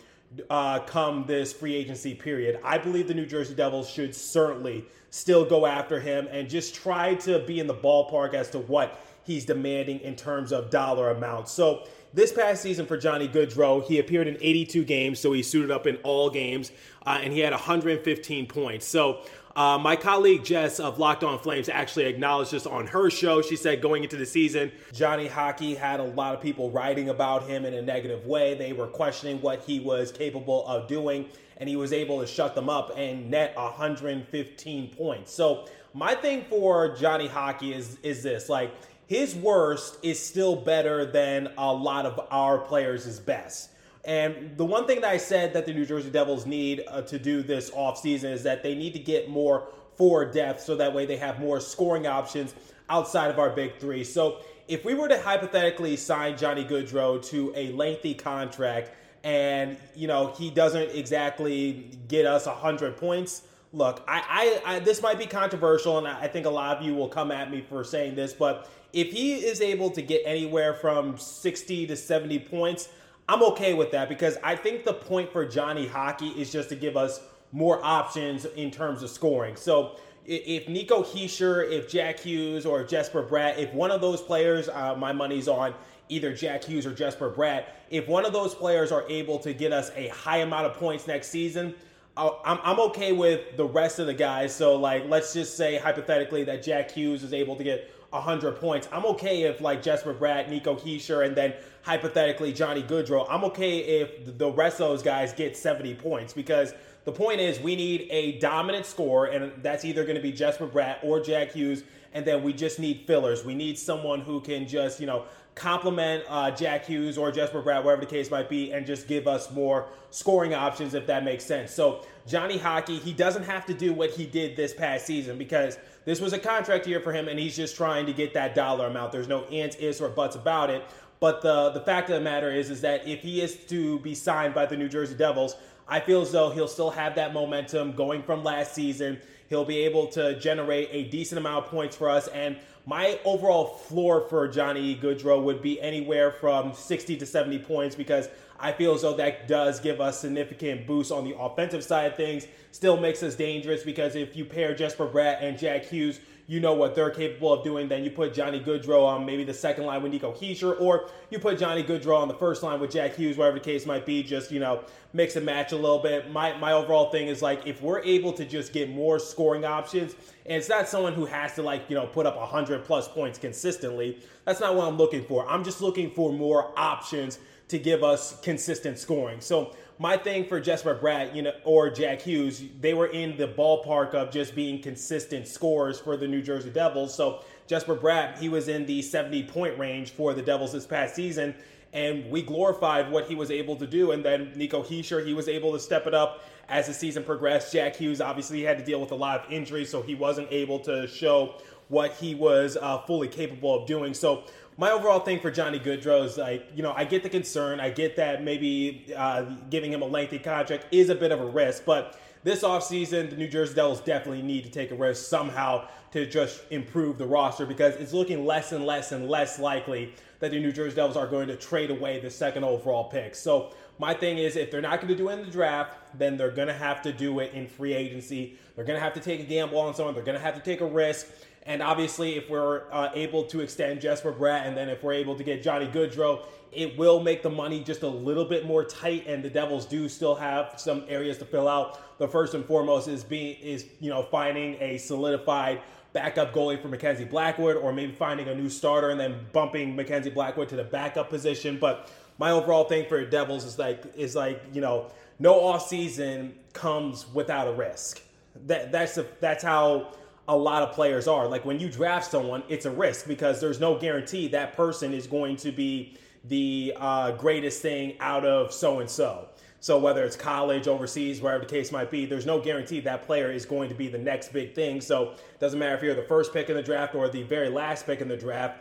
uh, 0.50 0.81
come 0.81 1.25
this 1.26 1.52
free 1.52 1.75
agency 1.75 2.14
period. 2.14 2.58
I 2.64 2.79
believe 2.79 3.06
the 3.06 3.14
New 3.14 3.26
Jersey 3.26 3.55
Devils 3.55 3.88
should 3.88 4.14
certainly 4.14 4.85
still 5.11 5.44
go 5.44 5.64
after 5.67 6.00
him 6.00 6.26
and 6.31 6.49
just 6.49 6.75
try 6.75 7.14
to 7.17 7.38
be 7.41 7.61
in 7.61 7.67
the 7.67 7.75
ballpark 7.75 8.35
as 8.35 8.50
to 8.50 8.58
what 8.58 9.00
he's 9.23 9.44
demanding 9.44 10.00
in 10.00 10.17
terms 10.17 10.52
of 10.52 10.70
dollar 10.70 11.11
amount. 11.11 11.49
So 11.49 11.87
this 12.12 12.32
past 12.32 12.62
season 12.62 12.87
for 12.87 12.96
Johnny 12.96 13.29
Gaudreau, 13.29 13.85
he 13.85 13.99
appeared 13.99 14.26
in 14.26 14.37
82 14.41 14.85
games, 14.85 15.20
so 15.20 15.32
he 15.32 15.43
suited 15.43 15.70
up 15.70 15.87
in 15.87 15.96
all 15.96 16.31
games, 16.31 16.73
uh, 17.06 17.20
and 17.23 17.32
he 17.32 17.41
had 17.41 17.52
115 17.52 18.46
points. 18.46 18.87
So 18.87 19.23
Uh, 19.56 19.79
my 19.79 19.95
colleague 19.95 20.45
Jess 20.45 20.81
of 20.81 20.99
Locked 20.99 21.23
On 21.23 21.39
Flames 21.39 21.69
actually 21.69 22.06
acknowledged 22.06 22.51
this 22.51 22.67
on 22.67 22.89
her 22.89 23.09
show. 23.09 23.41
She 23.41 23.55
said 23.55 23.81
going 23.81 24.03
into 24.03 24.17
the 24.17 24.27
season, 24.27 24.73
Johnny 24.93 25.29
Hockey 25.29 25.77
had 25.77 26.01
a 26.01 26.05
lot 26.05 26.35
of 26.35 26.41
people 26.41 26.71
writing 26.73 27.09
about 27.09 27.45
him 27.45 27.65
in 27.65 27.73
a 27.75 27.83
negative 27.83 28.27
way. 28.27 28.55
They 28.55 28.73
were 28.73 28.89
questioning 28.89 29.41
what 29.41 29.62
he 29.62 29.79
was 29.79 30.11
capable 30.11 30.67
of 30.67 30.89
doing, 30.89 31.29
and 31.59 31.69
he 31.69 31.77
was 31.77 31.93
able 31.93 32.21
to 32.21 32.27
shut 32.27 32.56
them 32.56 32.69
up 32.69 32.93
and 32.97 33.31
net 33.31 33.55
115 33.55 34.89
points. 34.97 35.33
So 35.33 35.69
my 35.93 36.17
thing 36.17 36.45
for 36.51 36.97
Johnny 36.97 37.29
Hockey 37.29 37.73
is 37.73 37.97
is 38.03 38.25
this 38.25 38.49
like 38.49 38.75
his 39.06 39.37
worst 39.37 39.99
is 40.03 40.19
still 40.19 40.56
better 40.56 41.05
than 41.05 41.53
a 41.56 41.73
lot 41.73 42.06
of 42.06 42.19
our 42.33 42.59
players' 42.59 43.21
best. 43.21 43.71
And 44.05 44.56
the 44.56 44.65
one 44.65 44.87
thing 44.87 45.01
that 45.01 45.11
I 45.11 45.17
said 45.17 45.53
that 45.55 45.65
the 45.65 45.73
New 45.73 45.87
Jersey 45.87 46.11
Devils 46.11 46.45
need 46.45 46.85
uh, 46.89 47.03
to 47.03 47.19
do 47.19 47.43
this 47.43 47.71
offseason 47.71 48.33
is 48.33 48.43
that 48.43 48.62
they 48.62 48.75
need 48.75 48.93
to 48.93 48.99
get 48.99 49.31
more 49.31 49.69
forward 49.97 50.33
depth 50.33 50.61
so 50.61 50.77
that 50.77 50.93
way 50.93 51.06
they 51.06 51.17
have 51.17 51.41
more 51.41 51.61
scoring 51.61 52.06
options 52.06 52.55
outside 52.91 53.31
of 53.31 53.39
our 53.39 53.51
big 53.51 53.79
three. 53.79 54.05
So 54.05 54.41
if 54.69 54.85
we 54.85 54.95
were 54.95 55.09
to 55.09 55.21
hypothetically 55.21 55.97
sign 55.97 56.37
Johnny 56.37 56.65
Gaudreau 56.65 57.25
to 57.31 57.53
a 57.56 57.73
lengthy 57.73 58.15
contract 58.15 58.91
and, 59.23 59.79
you 59.95 60.06
know, 60.06 60.35
he 60.37 60.51
doesn't 60.51 60.91
exactly 60.91 61.91
get 62.09 62.27
us 62.27 62.47
100 62.47 62.97
points, 62.97 63.43
look, 63.73 64.05
I, 64.06 64.61
I, 64.67 64.77
I 64.77 64.79
this 64.81 65.01
might 65.01 65.19
be 65.19 65.27
controversial 65.27 65.99
and 65.99 66.06
I 66.06 66.29
think 66.29 66.45
a 66.45 66.51
lot 66.51 66.77
of 66.77 66.83
you 66.85 66.95
will 66.95 67.09
come 67.09 67.31
at 67.31 67.51
me 67.51 67.65
for 67.67 67.85
saying 67.85 68.17
this, 68.17 68.35
but 68.35 68.69
if 68.93 69.11
he 69.11 69.35
is 69.35 69.61
able 69.61 69.91
to 69.91 70.03
get 70.03 70.23
anywhere 70.25 70.75
from 70.75 71.19
60 71.19 71.87
to 71.89 71.97
70 71.97 72.39
points, 72.41 72.89
I'm 73.29 73.43
okay 73.43 73.75
with 73.75 73.91
that 73.93 74.09
because 74.09 74.37
I 74.43 74.55
think 74.55 74.85
the 74.85 74.93
point 74.93 75.32
for 75.32 75.47
Johnny 75.47 75.87
Hockey 75.87 76.29
is 76.29 76.53
just 76.53 76.69
to 76.69 76.76
give 76.76 76.97
us 76.97 77.21
more 77.53 77.82
options 77.82 78.44
in 78.44 78.71
terms 78.71 79.03
of 79.03 79.11
scoring. 79.11 79.56
So 79.56 79.97
if 80.26 80.69
Nico 80.69 81.03
Hischier, 81.03 81.71
if 81.71 81.88
Jack 81.88 82.19
Hughes, 82.19 82.67
or 82.67 82.82
Jesper 82.85 83.23
Bratt, 83.23 83.59
if 83.59 83.73
one 83.73 83.91
of 83.91 84.00
those 84.00 84.21
players, 84.21 84.69
uh, 84.69 84.94
my 84.97 85.12
money's 85.12 85.49
on 85.49 85.75
either 86.09 86.35
Jack 86.35 86.65
Hughes 86.65 86.85
or 86.87 86.93
Jesper 86.93 87.31
Bratt, 87.31 87.65
if 87.91 88.09
one 88.09 88.26
of 88.26 88.32
those 88.32 88.55
players 88.55 88.93
are 88.93 89.09
able 89.09 89.38
to 89.38 89.55
get 89.55 89.73
us 89.73 89.91
a 89.97 90.09
high 90.09 90.38
amount 90.38 90.67
of 90.67 90.75
points 90.75 91.06
next 91.06 91.29
season, 91.29 91.75
uh, 92.17 92.31
I'm, 92.44 92.59
I'm 92.62 92.81
okay 92.81 93.12
with 93.12 93.56
the 93.56 93.65
rest 93.65 93.99
of 93.99 94.06
the 94.06 94.15
guys. 94.15 94.55
So, 94.55 94.77
like, 94.77 95.05
let's 95.09 95.32
just 95.32 95.56
say 95.56 95.79
hypothetically 95.79 96.44
that 96.44 96.62
Jack 96.62 96.91
Hughes 96.91 97.23
is 97.23 97.32
able 97.32 97.56
to 97.56 97.65
get 97.65 97.91
100 98.11 98.56
points. 98.61 98.88
I'm 98.93 99.05
okay 99.06 99.43
if 99.43 99.61
like 99.61 99.82
Jesper 99.82 100.15
Bratt, 100.15 100.49
Nico 100.49 100.77
Hischier, 100.77 101.27
and 101.27 101.37
then 101.37 101.55
hypothetically 101.84 102.52
Johnny 102.52 102.82
Gaudreau, 102.82 103.26
I'm 103.28 103.44
okay 103.44 103.78
if 103.78 104.38
the 104.38 104.50
rest 104.50 104.81
of 104.81 104.88
those 104.88 105.02
guys 105.02 105.32
get 105.32 105.56
70 105.56 105.94
points 105.94 106.32
because 106.32 106.75
the 107.04 107.12
point 107.12 107.40
is 107.40 107.60
we 107.60 107.76
need 107.76 108.08
a 108.10 108.38
dominant 108.38 108.86
score, 108.86 109.26
and 109.26 109.52
that's 109.62 109.84
either 109.84 110.04
going 110.04 110.16
to 110.16 110.22
be 110.22 110.32
Jesper 110.32 110.66
Bratt 110.66 111.04
or 111.04 111.20
Jack 111.20 111.52
Hughes, 111.52 111.84
and 112.14 112.25
then 112.25 112.42
we 112.42 112.54
just 112.54 112.78
need 112.78 113.04
fillers. 113.06 113.44
We 113.44 113.54
need 113.54 113.78
someone 113.78 114.20
who 114.20 114.40
can 114.40 114.66
just 114.66 114.98
you 114.98 115.06
know 115.06 115.26
complement 115.54 116.25
uh, 116.28 116.50
Jack 116.50 116.86
Hughes 116.86 117.19
or 117.19 117.31
Jesper 117.31 117.62
Bratt, 117.62 117.84
whatever 117.84 118.00
the 118.00 118.06
case 118.06 118.31
might 118.31 118.48
be, 118.48 118.72
and 118.72 118.86
just 118.86 119.06
give 119.06 119.28
us 119.28 119.52
more 119.52 119.88
scoring 120.10 120.54
options 120.54 120.94
if 120.94 121.06
that 121.06 121.25
makes 121.25 121.44
sense. 121.44 121.72
So 121.72 122.04
Johnny 122.26 122.56
Hockey, 122.56 122.98
he 122.98 123.12
doesn't 123.12 123.44
have 123.44 123.66
to 123.66 123.75
do 123.75 123.92
what 123.92 124.10
he 124.10 124.26
did 124.26 124.56
this 124.56 124.72
past 124.72 125.06
season 125.06 125.36
because 125.36 125.78
this 126.04 126.20
was 126.20 126.32
a 126.32 126.38
contract 126.38 126.86
year 126.86 127.00
for 127.00 127.12
him, 127.12 127.28
and 127.28 127.38
he's 127.38 127.56
just 127.56 127.76
trying 127.76 128.06
to 128.06 128.12
get 128.12 128.34
that 128.34 128.54
dollar 128.54 128.86
amount. 128.86 129.12
There's 129.12 129.28
no 129.28 129.44
ands, 129.44 129.76
ifs, 129.78 130.00
or 130.00 130.08
buts 130.08 130.36
about 130.36 130.70
it. 130.70 130.84
But 131.20 131.43
the 131.43 131.70
the 131.70 131.81
fact 131.81 132.11
of 132.11 132.16
the 132.16 132.20
matter 132.20 132.50
is, 132.50 132.70
is 132.70 132.81
that 132.82 133.06
if 133.06 133.20
he 133.20 133.40
is 133.40 133.56
to 133.66 133.99
be 134.00 134.14
signed 134.14 134.55
by 134.55 134.66
the 134.66 134.76
New 134.76 134.88
Jersey 134.88 135.14
Devils, 135.14 135.56
I 135.87 136.00
feel 136.00 136.22
as 136.22 136.32
though 136.32 136.50
he'll 136.50 136.69
still 136.69 136.90
have 136.90 137.14
that 137.16 137.32
momentum 137.32 137.93
going 137.93 138.22
from 138.22 138.43
last 138.43 138.75
season. 138.75 139.20
He'll 139.49 139.64
be 139.64 139.78
able 139.78 140.06
to 140.08 140.38
generate 140.38 140.88
a 140.90 141.05
decent 141.11 141.38
amount 141.38 141.66
of 141.66 141.70
points 141.70 141.96
for 141.96 142.08
us. 142.08 142.28
And 142.28 142.56
my 142.87 143.19
overall 143.25 143.66
floor 143.66 144.26
for 144.28 144.49
Johnny 144.49 144.96
Gaudreau 144.96 145.43
would 145.43 145.62
be 145.62 145.81
anywhere 145.81 146.31
from 146.31 146.72
60 146.72 147.17
to 147.19 147.26
70 147.26 147.58
points 147.60 147.94
because 147.94 148.28
I 148.58 148.72
feel 148.72 148.94
as 148.94 149.02
though 149.02 149.14
that 149.17 149.49
does 149.49 149.81
give 149.81 150.00
us 150.00 150.20
significant 150.20 150.87
boost 150.87 151.12
on 151.12 151.25
the 151.25 151.38
offensive 151.38 151.84
side 151.84 152.12
of 152.12 152.17
things. 152.17 152.46
Still 152.72 152.99
makes 152.99 153.22
us 153.22 153.34
dangerous 153.34 153.82
because 153.82 154.17
if 154.17 154.37
you 154.37 154.44
pair 154.44 154.75
Jesper 154.75 155.06
Bratt 155.06 155.43
and 155.43 155.58
Jack 155.58 155.84
Hughes, 155.84 156.20
you 156.46 156.61
know 156.61 156.75
what 156.75 156.94
they're 156.94 157.11
capable 157.11 157.52
of 157.52 157.64
doing. 157.64 157.88
Then 157.88 158.05
you 158.05 158.11
put 158.11 158.35
Johnny 158.35 158.61
Gaudreau 158.61 159.05
on 159.06 159.25
maybe 159.25 159.44
the 159.44 159.55
second 159.55 159.87
line 159.87 160.02
with 160.02 160.12
Nico 160.12 160.32
Hischier, 160.32 160.79
or 160.81 161.08
you 161.31 161.38
put 161.38 161.58
Johnny 161.58 161.82
Gaudreau 161.82 162.20
on 162.20 162.29
the 162.29 162.35
first 162.35 162.62
line 162.62 162.81
with 162.81 162.91
Jack 162.91 163.14
Hughes, 163.14 163.37
whatever 163.37 163.58
the 163.58 163.64
case 163.64 163.87
might 163.87 164.05
be. 164.05 164.23
Just 164.23 164.50
you 164.50 164.61
know, 164.61 164.85
mix 165.12 165.37
and 165.37 165.46
match 165.46 165.73
a 165.73 165.76
little 165.76 165.99
bit. 165.99 166.31
My 166.31 166.56
my 166.58 166.73
overall 166.73 167.11
thing 167.11 167.29
is 167.29 167.41
like 167.41 167.67
if 167.67 167.81
we're 167.81 168.00
able 168.00 168.32
to 168.35 168.44
just 168.44 168.73
get 168.73 168.91
more 168.91 169.19
scoring 169.19 169.64
options, 169.64 170.14
and 170.46 170.56
it's 170.56 170.69
not 170.69 170.88
someone 170.88 171.14
who 171.14 171.25
has 171.25 171.55
to 171.55 171.62
like 171.62 171.88
you 171.88 171.94
know 171.94 172.06
put 172.06 172.26
up 172.26 172.37
hundred 172.37 172.85
plus 172.85 173.08
points 173.08 173.38
consistently. 173.38 174.19
That's 174.44 174.61
not 174.61 174.75
what 174.75 174.87
I'm 174.87 174.99
looking 174.99 175.25
for. 175.25 175.49
I'm 175.49 175.64
just 175.64 175.81
looking 175.81 176.11
for 176.11 176.32
more 176.32 176.73
options 176.79 177.38
to 177.69 177.78
give 177.78 178.02
us 178.02 178.40
consistent 178.40 178.99
scoring. 178.99 179.40
So 179.40 179.75
my 179.99 180.16
thing 180.16 180.46
for 180.46 180.61
Jesper 180.61 180.99
Bratt, 181.00 181.34
you 181.34 181.43
know, 181.43 181.52
or 181.64 181.88
Jack 181.88 182.20
Hughes, 182.20 182.62
they 182.81 182.94
were 182.94 183.06
in 183.06 183.37
the 183.37 183.46
ballpark 183.46 184.14
of 184.14 184.31
just 184.31 184.55
being 184.55 184.82
consistent 184.82 185.46
scores 185.46 186.00
for 186.00 186.16
the 186.16 186.26
New 186.26 186.43
Jersey 186.43 186.70
Devils. 186.70 187.14
So 187.14 187.43
Jesper 187.66 187.96
Bratt, 187.96 188.38
he 188.38 188.49
was 188.49 188.69
in 188.69 188.87
the 188.87 189.02
70 189.02 189.44
point 189.44 189.78
range 189.78 190.11
for 190.11 190.34
the 190.34 190.43
Devils 190.43 190.72
this 190.72 190.87
past 190.87 191.14
season, 191.14 191.55
and 191.93 192.28
we 192.31 192.43
glorified 192.43 193.11
what 193.11 193.26
he 193.26 193.34
was 193.34 193.50
able 193.50 193.76
to 193.76 193.87
do. 193.87 194.10
And 194.10 194.25
then 194.25 194.52
Nico 194.56 194.82
Hischier, 194.82 195.25
he 195.25 195.32
was 195.32 195.49
able 195.49 195.72
to 195.72 195.78
step 195.78 196.06
it 196.06 196.14
up 196.14 196.44
as 196.69 196.87
the 196.87 196.94
season 196.94 197.22
progressed. 197.22 197.72
Jack 197.72 197.96
Hughes 197.96 198.20
obviously 198.20 198.62
had 198.62 198.78
to 198.78 198.84
deal 198.84 199.00
with 199.00 199.12
a 199.12 199.17
lot 199.17 199.44
of 199.44 199.52
injuries, 199.52 199.90
so 199.90 200.02
he 200.02 200.14
wasn't 200.14 200.49
able 200.50 200.78
to 200.81 201.06
show 201.06 201.60
what 201.88 202.12
he 202.14 202.34
was 202.34 202.76
uh, 202.81 202.98
fully 202.98 203.28
capable 203.28 203.81
of 203.81 203.86
doing. 203.86 204.14
So 204.14 204.44
my 204.76 204.90
overall 204.90 205.20
thing 205.20 205.40
for 205.40 205.50
Johnny 205.50 205.78
Gaudreau 205.78 206.25
is 206.25 206.36
like, 206.36 206.66
you 206.75 206.82
know, 206.82 206.92
I 206.96 207.04
get 207.04 207.22
the 207.22 207.28
concern. 207.28 207.81
I 207.81 207.90
get 207.90 208.16
that 208.16 208.42
maybe 208.42 209.12
uh, 209.16 209.42
giving 209.70 209.92
him 209.92 210.02
a 210.02 210.06
lengthy 210.06 210.38
contract 210.38 210.86
is 210.90 211.10
a 211.10 211.14
bit 211.14 211.31
of 211.31 211.40
a 211.40 211.46
risk, 211.46 211.84
but 211.84 212.19
this 212.44 212.62
offseason, 212.62 213.31
the 213.31 213.36
New 213.36 213.48
Jersey 213.48 213.75
Devils 213.75 214.02
definitely 214.02 214.42
need 214.42 214.64
to 214.64 214.70
take 214.70 214.90
a 214.90 214.94
risk 214.94 215.26
somehow 215.26 215.88
to 216.10 216.26
just 216.26 216.62
improve 216.70 217.16
the 217.16 217.26
roster 217.26 217.64
because 217.64 217.94
it's 217.94 218.12
looking 218.12 218.44
less 218.44 218.72
and 218.72 218.84
less 218.84 219.12
and 219.12 219.28
less 219.28 219.58
likely 219.58 220.12
that 220.40 220.50
the 220.50 220.60
New 220.60 220.70
Jersey 220.70 220.94
Devils 220.94 221.16
are 221.16 221.26
going 221.26 221.48
to 221.48 221.56
trade 221.56 221.90
away 221.90 222.20
the 222.20 222.31
second 222.31 222.62
overall 222.62 223.04
pick. 223.04 223.34
So 223.34 223.72
my 223.98 224.12
thing 224.12 224.36
is, 224.38 224.56
if 224.56 224.70
they're 224.70 224.82
not 224.82 225.00
going 225.00 225.08
to 225.08 225.16
do 225.16 225.31
it 225.31 225.38
in 225.38 225.46
the 225.46 225.50
draft, 225.50 225.96
then 226.19 226.36
they're 226.36 226.50
going 226.50 226.69
to 226.69 226.75
have 226.75 227.00
to 227.02 227.12
do 227.12 227.38
it 227.38 227.54
in 227.54 227.66
free 227.66 227.94
agency. 227.94 228.58
They're 228.76 228.84
going 228.84 228.98
to 228.98 229.02
have 229.02 229.14
to 229.14 229.20
take 229.20 229.40
a 229.40 229.44
gamble 229.44 229.78
on 229.78 229.94
someone. 229.94 230.14
They're 230.14 230.25
going 230.25 230.38
to 230.38 230.44
have 230.44 230.54
to 230.54 230.60
take 230.60 230.82
a 230.82 230.86
risk. 230.86 231.28
And 231.66 231.82
obviously, 231.82 232.37
if 232.37 232.50
we're 232.50 232.82
uh, 232.93 233.11
able 233.14 233.44
to 233.44 233.61
extend 233.61 234.00
Jesper 234.00 234.32
Bratt, 234.32 234.66
and 234.66 234.76
then 234.76 234.88
if 234.88 235.02
we're 235.02 235.14
able 235.14 235.34
to 235.34 235.43
get 235.43 235.62
Johnny 235.62 235.87
Gaudreau, 235.87 236.44
it 236.72 236.96
will 236.99 237.20
make 237.20 237.43
the 237.43 237.50
money 237.50 237.82
just 237.82 238.02
a 238.02 238.08
little 238.08 238.44
bit 238.44 238.66
more 238.66 238.84
tight. 238.84 239.26
And 239.26 239.43
the 239.43 239.49
Devils 239.49 239.87
do 239.87 240.08
still 240.08 240.34
have 240.34 240.75
some 240.76 241.05
areas 241.08 241.38
to 241.38 241.44
fill 241.44 241.69
out. 241.69 242.19
The 242.19 242.28
first 242.28 242.55
and 242.55 242.64
foremost 242.64 243.08
is 243.08 243.25
being 243.25 243.56
is 243.61 243.87
you 244.00 244.11
know 244.11 244.22
finding 244.25 244.76
a 244.81 244.98
solidified 244.98 245.81
backup 246.12 246.53
goalie 246.53 246.81
for 246.81 246.89
Mackenzie 246.89 247.24
Blackwood, 247.24 247.77
or 247.77 247.93
maybe 247.93 248.12
finding 248.12 248.48
a 248.48 248.55
new 248.55 248.69
starter 248.69 249.10
and 249.10 249.19
then 249.19 249.46
bumping 249.53 249.96
Mackenzie 249.96 250.31
Blackwood 250.31 250.69
to 250.69 250.77
the 250.77 250.84
backup 250.84 251.31
position. 251.31 251.79
But 251.81 252.10
my 252.39 252.50
overall 252.50 252.84
thing 252.84 253.08
for 253.08 253.24
Devils 253.24 253.65
is 253.65 253.79
like 253.79 254.03
is 254.17 254.36
like 254.36 254.62
you 254.72 254.82
know 254.82 255.10
no 255.39 255.60
off 255.60 255.89
season 255.89 256.55
comes 256.74 257.27
without 257.32 257.69
a 257.69 257.72
risk. 257.72 258.20
That 258.67 258.93
that's 258.93 259.17
a, 259.17 259.27
that's 259.41 259.65
how 259.65 260.12
a 260.48 260.56
lot 260.56 260.82
of 260.82 260.93
players 260.93 261.27
are. 261.27 261.48
Like 261.48 261.65
when 261.65 261.81
you 261.81 261.89
draft 261.89 262.31
someone, 262.31 262.63
it's 262.69 262.86
a 262.86 262.91
risk 262.91 263.27
because 263.27 263.60
there's 263.60 263.81
no 263.81 263.98
guarantee 263.98 264.48
that 264.48 264.77
person 264.77 265.15
is 265.15 265.27
going 265.27 265.56
to 265.56 265.72
be 265.72 266.17
the 266.44 266.94
uh, 266.96 267.32
greatest 267.32 267.81
thing 267.81 268.17
out 268.20 268.44
of 268.44 268.72
so 268.72 269.01
and 269.01 269.08
so. 269.08 269.48
So 269.81 269.98
whether 269.98 270.24
it's 270.24 270.36
college, 270.36 270.89
overseas, 270.89 271.43
wherever 271.43 271.63
the 271.63 271.70
case 271.70 271.93
might 271.93 272.10
be, 272.10 272.24
there's 272.24 272.46
no 272.46 272.58
guarantee 272.58 273.01
that 273.01 273.27
player 273.27 273.51
is 273.51 273.67
going 273.67 273.91
to 273.91 273.94
be 273.94 274.08
the 274.08 274.19
next 274.19 274.53
big 274.53 274.74
thing. 274.74 275.03
So 275.03 275.32
it 275.32 275.60
doesn't 275.60 275.79
matter 275.79 275.94
if 275.94 276.03
you're 276.03 276.15
the 276.15 276.22
first 276.22 276.55
pick 276.55 276.70
in 276.70 276.77
the 276.77 276.82
draft 276.82 277.15
or 277.15 277.29
the 277.29 277.43
very 277.43 277.69
last 277.69 278.06
pick 278.06 278.22
in 278.22 278.29
the 278.29 278.36
draft. 278.36 278.81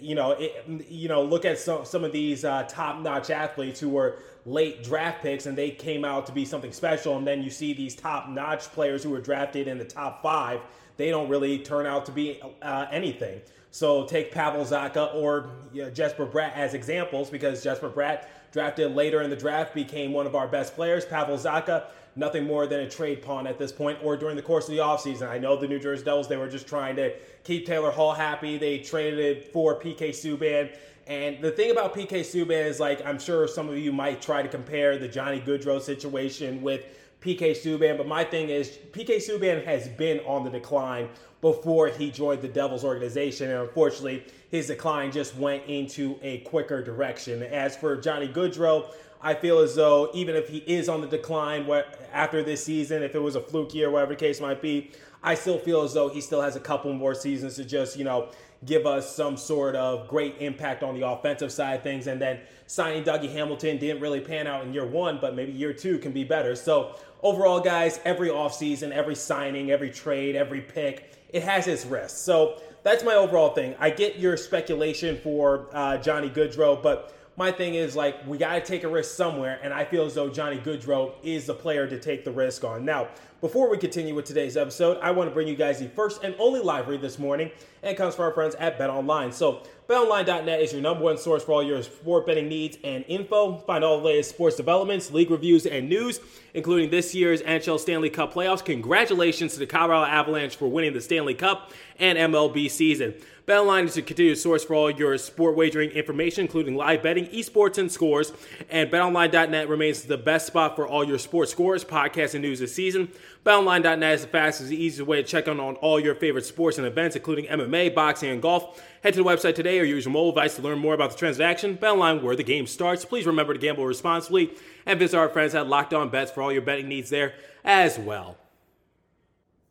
You 0.00 0.16
know, 0.16 0.32
it, 0.32 0.66
you 0.90 1.08
know, 1.08 1.22
look 1.22 1.44
at 1.44 1.58
some 1.58 1.84
some 1.84 2.02
of 2.04 2.12
these 2.12 2.44
uh, 2.44 2.64
top-notch 2.68 3.30
athletes 3.30 3.78
who 3.78 3.88
were 3.88 4.18
late 4.44 4.82
draft 4.82 5.22
picks 5.22 5.46
and 5.46 5.56
they 5.56 5.70
came 5.70 6.04
out 6.04 6.26
to 6.26 6.32
be 6.32 6.44
something 6.44 6.72
special, 6.72 7.16
and 7.16 7.26
then 7.26 7.42
you 7.42 7.50
see 7.50 7.72
these 7.72 7.94
top-notch 7.94 8.72
players 8.72 9.02
who 9.02 9.10
were 9.10 9.20
drafted 9.20 9.68
in 9.68 9.78
the 9.78 9.84
top 9.84 10.22
five 10.22 10.60
they 10.96 11.10
don't 11.10 11.28
really 11.28 11.58
turn 11.58 11.86
out 11.86 12.06
to 12.06 12.12
be 12.12 12.40
uh, 12.62 12.86
anything. 12.90 13.40
So 13.70 14.04
take 14.04 14.32
Pavel 14.32 14.64
Zacha 14.64 15.14
or 15.14 15.50
you 15.72 15.82
know, 15.82 15.90
Jesper 15.90 16.26
Bratt 16.26 16.54
as 16.54 16.74
examples 16.74 17.30
because 17.30 17.62
Jesper 17.62 17.88
Bratt, 17.88 18.26
drafted 18.52 18.94
later 18.94 19.22
in 19.22 19.30
the 19.30 19.36
draft, 19.36 19.74
became 19.74 20.12
one 20.12 20.26
of 20.26 20.34
our 20.34 20.46
best 20.46 20.74
players. 20.74 21.06
Pavel 21.06 21.38
Zacha, 21.38 21.86
nothing 22.16 22.44
more 22.44 22.66
than 22.66 22.80
a 22.80 22.90
trade 22.90 23.22
pawn 23.22 23.46
at 23.46 23.58
this 23.58 23.72
point 23.72 23.98
or 24.02 24.16
during 24.16 24.36
the 24.36 24.42
course 24.42 24.68
of 24.68 24.74
the 24.74 24.80
offseason. 24.80 25.26
I 25.26 25.38
know 25.38 25.56
the 25.56 25.66
New 25.66 25.78
Jersey 25.78 26.04
Devils, 26.04 26.28
they 26.28 26.36
were 26.36 26.48
just 26.48 26.68
trying 26.68 26.96
to 26.96 27.14
keep 27.44 27.66
Taylor 27.66 27.90
Hall 27.90 28.12
happy. 28.12 28.58
They 28.58 28.78
traded 28.78 29.46
for 29.46 29.80
PK 29.80 30.10
Subban. 30.10 30.76
And 31.06 31.42
the 31.42 31.50
thing 31.50 31.70
about 31.70 31.94
PK 31.94 32.20
Subban 32.20 32.64
is 32.66 32.78
like, 32.78 33.04
I'm 33.04 33.18
sure 33.18 33.48
some 33.48 33.68
of 33.68 33.76
you 33.76 33.92
might 33.92 34.22
try 34.22 34.42
to 34.42 34.48
compare 34.48 34.98
the 34.98 35.08
Johnny 35.08 35.40
Gaudreau 35.40 35.80
situation 35.80 36.62
with 36.62 36.84
PK 37.20 37.52
Subban. 37.52 37.96
But 37.96 38.06
my 38.06 38.24
thing 38.24 38.50
is, 38.50 38.78
PK 38.92 39.16
Subban 39.16 39.64
has 39.64 39.88
been 39.88 40.20
on 40.20 40.44
the 40.44 40.50
decline 40.50 41.08
before 41.40 41.88
he 41.88 42.10
joined 42.10 42.40
the 42.40 42.48
Devils 42.48 42.84
organization. 42.84 43.50
And 43.50 43.60
unfortunately, 43.62 44.24
his 44.50 44.68
decline 44.68 45.10
just 45.10 45.36
went 45.36 45.64
into 45.66 46.18
a 46.22 46.38
quicker 46.38 46.82
direction. 46.82 47.42
As 47.42 47.76
for 47.76 47.96
Johnny 47.96 48.28
Gaudreau, 48.28 48.92
I 49.22 49.34
feel 49.34 49.60
as 49.60 49.76
though 49.76 50.10
even 50.14 50.34
if 50.34 50.48
he 50.48 50.58
is 50.58 50.88
on 50.88 51.00
the 51.00 51.06
decline 51.06 51.70
after 52.12 52.42
this 52.42 52.64
season, 52.64 53.02
if 53.02 53.14
it 53.14 53.20
was 53.20 53.36
a 53.36 53.40
fluke 53.40 53.72
year, 53.72 53.90
whatever 53.90 54.12
the 54.12 54.16
case 54.16 54.40
might 54.40 54.60
be, 54.60 54.90
I 55.22 55.36
still 55.36 55.58
feel 55.58 55.82
as 55.82 55.94
though 55.94 56.08
he 56.08 56.20
still 56.20 56.42
has 56.42 56.56
a 56.56 56.60
couple 56.60 56.92
more 56.92 57.14
seasons 57.14 57.54
to 57.56 57.64
just, 57.64 57.96
you 57.96 58.04
know, 58.04 58.30
give 58.64 58.86
us 58.86 59.14
some 59.14 59.36
sort 59.36 59.76
of 59.76 60.08
great 60.08 60.36
impact 60.40 60.82
on 60.82 60.98
the 60.98 61.06
offensive 61.06 61.52
side 61.52 61.74
of 61.74 61.82
things. 61.82 62.08
And 62.08 62.20
then 62.20 62.40
signing 62.66 63.04
Dougie 63.04 63.32
Hamilton 63.32 63.78
didn't 63.78 64.00
really 64.00 64.20
pan 64.20 64.46
out 64.46 64.64
in 64.64 64.72
year 64.72 64.86
one, 64.86 65.18
but 65.20 65.36
maybe 65.36 65.52
year 65.52 65.72
two 65.72 65.98
can 65.98 66.12
be 66.12 66.24
better. 66.24 66.56
So 66.56 66.96
overall, 67.22 67.60
guys, 67.60 68.00
every 68.04 68.28
offseason, 68.28 68.90
every 68.90 69.14
signing, 69.14 69.70
every 69.70 69.90
trade, 69.90 70.34
every 70.34 70.60
pick, 70.60 71.12
it 71.28 71.44
has 71.44 71.66
its 71.68 71.84
risks. 71.84 72.18
So 72.18 72.60
that's 72.82 73.04
my 73.04 73.14
overall 73.14 73.50
thing. 73.50 73.76
I 73.78 73.90
get 73.90 74.18
your 74.18 74.36
speculation 74.36 75.16
for 75.18 75.68
uh, 75.72 75.98
Johnny 75.98 76.28
Gaudreau, 76.28 76.82
but 76.82 77.14
my 77.36 77.50
thing 77.50 77.74
is 77.74 77.96
like 77.96 78.26
we 78.26 78.38
got 78.38 78.54
to 78.54 78.60
take 78.60 78.84
a 78.84 78.88
risk 78.88 79.14
somewhere, 79.14 79.58
and 79.62 79.72
I 79.72 79.84
feel 79.84 80.04
as 80.04 80.14
though 80.14 80.28
Johnny 80.28 80.58
Gaudreau 80.58 81.12
is 81.22 81.46
the 81.46 81.54
player 81.54 81.86
to 81.86 81.98
take 81.98 82.24
the 82.24 82.32
risk 82.32 82.64
on. 82.64 82.84
Now, 82.84 83.08
before 83.42 83.68
we 83.68 83.76
continue 83.76 84.14
with 84.14 84.24
today's 84.24 84.56
episode, 84.56 84.98
I 85.02 85.10
want 85.10 85.28
to 85.28 85.34
bring 85.34 85.48
you 85.48 85.56
guys 85.56 85.80
the 85.80 85.88
first 85.88 86.22
and 86.22 86.32
only 86.38 86.60
live 86.60 86.86
read 86.86 87.00
this 87.00 87.18
morning, 87.18 87.50
and 87.82 87.96
comes 87.96 88.14
from 88.14 88.26
our 88.26 88.32
friends 88.32 88.54
at 88.54 88.78
BetOnline. 88.78 89.32
So, 89.32 89.64
BetOnline.net 89.88 90.60
is 90.60 90.72
your 90.72 90.80
number 90.80 91.02
one 91.02 91.18
source 91.18 91.42
for 91.42 91.52
all 91.52 91.62
your 91.62 91.82
sport 91.82 92.24
betting 92.24 92.48
needs 92.48 92.78
and 92.84 93.04
info. 93.08 93.58
Find 93.58 93.82
all 93.82 93.98
the 93.98 94.04
latest 94.04 94.30
sports 94.30 94.56
developments, 94.56 95.10
league 95.10 95.32
reviews, 95.32 95.66
and 95.66 95.88
news, 95.88 96.20
including 96.54 96.90
this 96.90 97.16
year's 97.16 97.42
NHL 97.42 97.80
Stanley 97.80 98.10
Cup 98.10 98.32
playoffs. 98.32 98.64
Congratulations 98.64 99.54
to 99.54 99.58
the 99.58 99.66
Colorado 99.66 100.06
Avalanche 100.06 100.54
for 100.54 100.68
winning 100.68 100.92
the 100.92 101.00
Stanley 101.00 101.34
Cup 101.34 101.72
and 101.98 102.16
MLB 102.16 102.70
season. 102.70 103.14
BetOnline 103.46 103.86
is 103.86 103.96
your 103.96 104.06
continued 104.06 104.38
source 104.38 104.64
for 104.64 104.74
all 104.74 104.90
your 104.90 105.18
sport 105.18 105.56
wagering 105.56 105.90
information, 105.90 106.42
including 106.42 106.76
live 106.76 107.02
betting, 107.02 107.26
esports, 107.26 107.76
and 107.76 107.90
scores. 107.90 108.32
And 108.70 108.88
BetOnline.net 108.88 109.68
remains 109.68 110.02
the 110.02 110.16
best 110.16 110.46
spot 110.46 110.76
for 110.76 110.86
all 110.86 111.02
your 111.02 111.18
sports 111.18 111.50
scores, 111.50 111.84
podcasts, 111.84 112.34
and 112.34 112.42
news 112.42 112.60
this 112.60 112.72
season. 112.72 113.10
BetOnline.net 113.44 114.14
is 114.14 114.22
the 114.22 114.28
fastest 114.28 114.70
easiest 114.70 115.04
way 115.04 115.20
to 115.20 115.26
check 115.26 115.48
on, 115.48 115.58
on 115.58 115.74
all 115.76 115.98
your 115.98 116.14
favorite 116.14 116.46
sports 116.46 116.78
and 116.78 116.86
events, 116.86 117.16
including 117.16 117.46
MMA, 117.46 117.92
boxing, 117.92 118.30
and 118.30 118.40
golf. 118.40 118.80
Head 119.02 119.14
to 119.14 119.22
the 119.22 119.28
website 119.28 119.56
today 119.56 119.80
or 119.80 119.84
use 119.84 120.04
your 120.04 120.12
mobile 120.12 120.30
device 120.30 120.54
to 120.56 120.62
learn 120.62 120.78
more 120.78 120.94
about 120.94 121.10
the 121.10 121.16
transaction. 121.16 121.76
BetOnline, 121.76 122.22
where 122.22 122.36
the 122.36 122.44
game 122.44 122.68
starts. 122.68 123.04
Please 123.04 123.26
remember 123.26 123.52
to 123.52 123.58
gamble 123.58 123.84
responsibly 123.84 124.52
and 124.86 124.96
visit 124.96 125.18
our 125.18 125.28
friends 125.28 125.56
at 125.56 125.66
Locked 125.66 125.92
On 125.92 126.08
Bets 126.08 126.30
for 126.30 126.40
all 126.40 126.52
your 126.52 126.62
betting 126.62 126.86
needs 126.86 127.10
there 127.10 127.34
as 127.64 127.98
well. 127.98 128.36